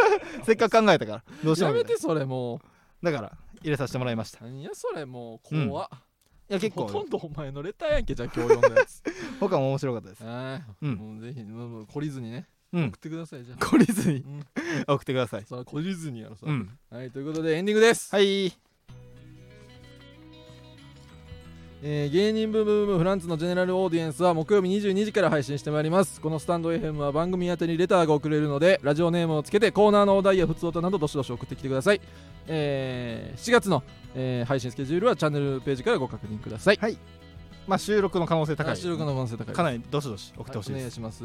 [0.44, 2.60] せっかく考えたからどうしてもやめてそれも
[3.02, 4.44] だから入れさせてもらいました。
[4.44, 5.68] う何やそれもううん。
[5.70, 5.74] い
[6.54, 9.02] や結ほと構んどお前のレターやんけじゃあ今日読んだやつ。
[9.38, 10.24] 他も面白かったです。
[10.24, 10.94] ああうん。
[10.94, 12.84] もうぜひもう懲りずにねうん。
[12.86, 13.58] 送ってくださいじゃあ。
[13.58, 14.44] 懲りずにうん。
[14.86, 15.44] 送ってください。
[15.44, 16.78] それは懲りずにやろさうん。
[16.90, 18.14] はいということでエンディングです。
[18.14, 18.56] はい
[21.80, 26.20] えー芸人ブームブームフランツのジェネラルオーディエンスは木曜日22時から配信してまいります。
[26.20, 32.00] このスタンド FM は番組宛てにレターが送れるのでラジオネームをつけてコーナーのお題や普通歌などどしどし送ってきてください、
[32.48, 33.84] えー7月の、
[34.16, 36.78] えー配信スケジュールはチャンネルページからご確認ください。
[37.68, 38.76] まあ収録の可能性高い。
[38.76, 39.54] 収録の可能性高い。
[39.54, 40.80] かなりどしどし送ってほしいです。
[40.80, 41.24] はお願いします。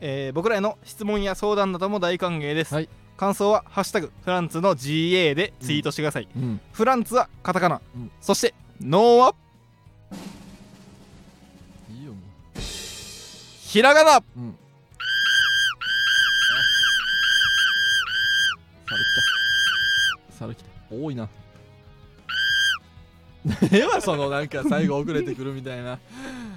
[0.00, 2.88] えー僕らへの質問や相談なども大歓迎です、はい。
[3.18, 6.60] 感想は「ハッシュタグフランツの GA」でツイートしてください、うん。
[6.72, 8.10] フランツはカタカナ、うん。
[8.22, 9.34] そしてノーは？
[13.72, 14.18] ひらがな。
[14.18, 14.54] ううん
[18.86, 19.14] 猿来
[20.28, 20.32] た。
[20.34, 20.70] 猿来た。
[20.90, 21.28] 多いな。
[23.72, 25.98] ええわそのなんか最後遅れてくるみたいな。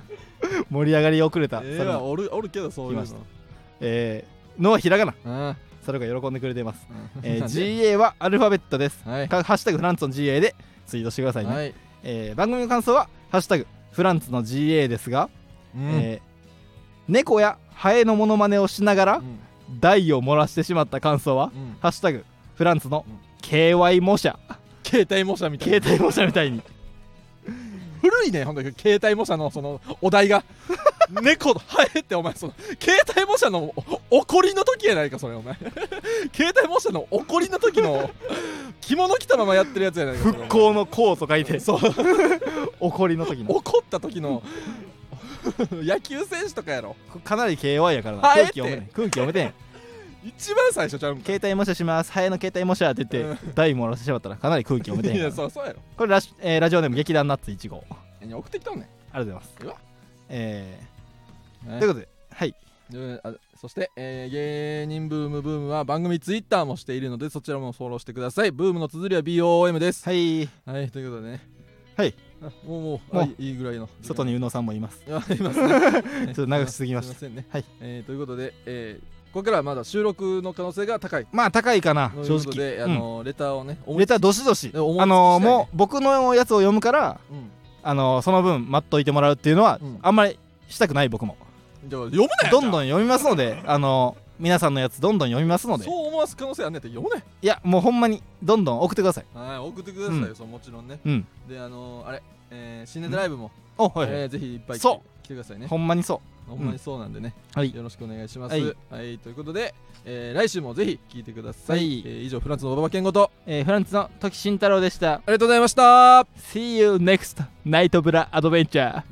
[0.70, 3.26] 盛り上がり遅れた、ええ猿のわおるおるけどそういうの。
[3.80, 5.14] えー、ノはひらがな。
[5.26, 5.56] あ
[5.86, 9.02] 猿が喜んでくれています、あえー GA はアルファベットです。
[9.08, 9.30] はい。
[9.30, 10.54] かハッシュタグフランツの GA で
[10.86, 11.74] ツイートしてくださいね、はい。
[12.04, 15.30] えー番組の感想は「ハッシュタグフランツの GA」ですが、
[15.74, 15.92] うん。
[15.94, 16.35] えー
[17.08, 19.40] 猫やハエのモノマネをしながらうん。
[19.80, 21.52] 台を漏らしてしまった感想は？
[21.56, 21.78] うん。
[21.82, 22.24] ハッシュタグ
[22.56, 23.20] フランツのうん。
[23.42, 24.38] KY 模写
[24.84, 25.72] 携帯模写みたい。
[25.72, 26.62] な携帯模写みたいに。
[28.02, 30.44] 古いねほんと携帯模写のそのお題が。
[31.22, 33.74] 猫のハエってお前その携帯模写の
[34.10, 35.56] お怒りの時やないかそれお前。
[36.34, 38.10] 携帯模写の怒りの時の
[38.82, 41.60] 着物着たままやってるやつやないか復興の功と書いて。
[41.60, 41.80] そう。
[42.80, 43.52] 怒りの時の。
[43.52, 44.42] 怒った時の
[45.84, 46.96] 野球選手とかやろ。
[47.24, 48.22] かなり KY やからな。
[48.24, 49.54] 空気読めねん空気読めてん。
[50.26, 52.12] 一番最初ちゃうんか携帯模写します。
[52.12, 55.80] ハエの携帯模写って言って台漏らしてしまったらかなり空気読めてんいやそうそうやろ。
[55.96, 57.84] これラ,、えーラジオネーム劇団ナッツ1号
[58.22, 58.84] 送ってきたんねん。
[58.84, 59.56] りがとうございます。
[59.62, 59.76] うわ。
[60.30, 61.80] えーね。
[61.80, 62.56] ということではい。
[62.90, 68.52] であそして、えー芸人ブームブームは番組ツイッターもしているのでそちらもフォローしてください。
[68.52, 70.04] ブームの綴りは BOM です。
[70.10, 70.50] はい。
[70.66, 71.48] はいということでね。
[71.98, 72.14] はい。
[72.35, 72.35] あ
[72.68, 73.90] もうもうもうはいいいぐらいの。
[74.02, 75.02] 外に宇野さんもいます。
[75.10, 76.04] あいますね。
[76.28, 77.16] ちょっと長くしすぎました。
[77.16, 77.48] すいませんね。
[77.50, 77.66] はい。
[77.82, 81.28] えーということで、えーここからはまだ収録の可能性が高い。
[81.34, 82.86] まあ高いかな正ことで、直。
[82.86, 84.72] あのレターをねうんレターどしどし。
[84.74, 87.52] あの次第ねもう僕のやつを読むからうん。
[87.84, 90.00] あのその分待っといてもらうっていうのは、うん。
[90.02, 90.40] あんまり
[90.70, 91.36] したくない僕も。
[91.86, 95.86] じゃあ読むなよどんどん読みますのであの皆さんのやつどんどん読みますので。
[95.86, 97.24] そう思わす可能性あんねんって読むね。
[97.42, 99.26] いやもうほんまにどんどん送ってください。
[99.34, 100.36] はい送ってくださいよ、うん。
[100.36, 101.00] そうもちろんね。
[101.06, 101.28] うん。
[101.48, 104.22] であのーあれ、えー、新ネタライブも、おはい、はい。
[104.22, 105.68] えーぜひいっぱい来てそ来てくださいね。
[105.68, 107.74] ほんまにそほんまにそうなんでね、はい。
[107.74, 108.56] よろしくお願いします。
[108.56, 109.74] ははいい、ということで、
[110.06, 111.78] えー来週もぜひ聞いてください。
[111.78, 112.04] はい。
[112.06, 115.14] えー以上、フランスの馬場健吾と、う、えーフランスの時慎太郎でした。
[115.14, 116.28] ありがとうございました。
[116.54, 119.04] See you next ナイトブラアドベンチャー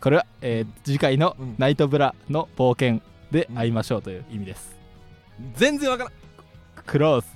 [0.00, 1.54] これは、えー次回のうん。
[1.56, 3.00] ナイトブラの冒険
[3.30, 4.76] で会いましょうという意味です、
[5.54, 6.12] 全然わからん。
[6.84, 7.26] クローズ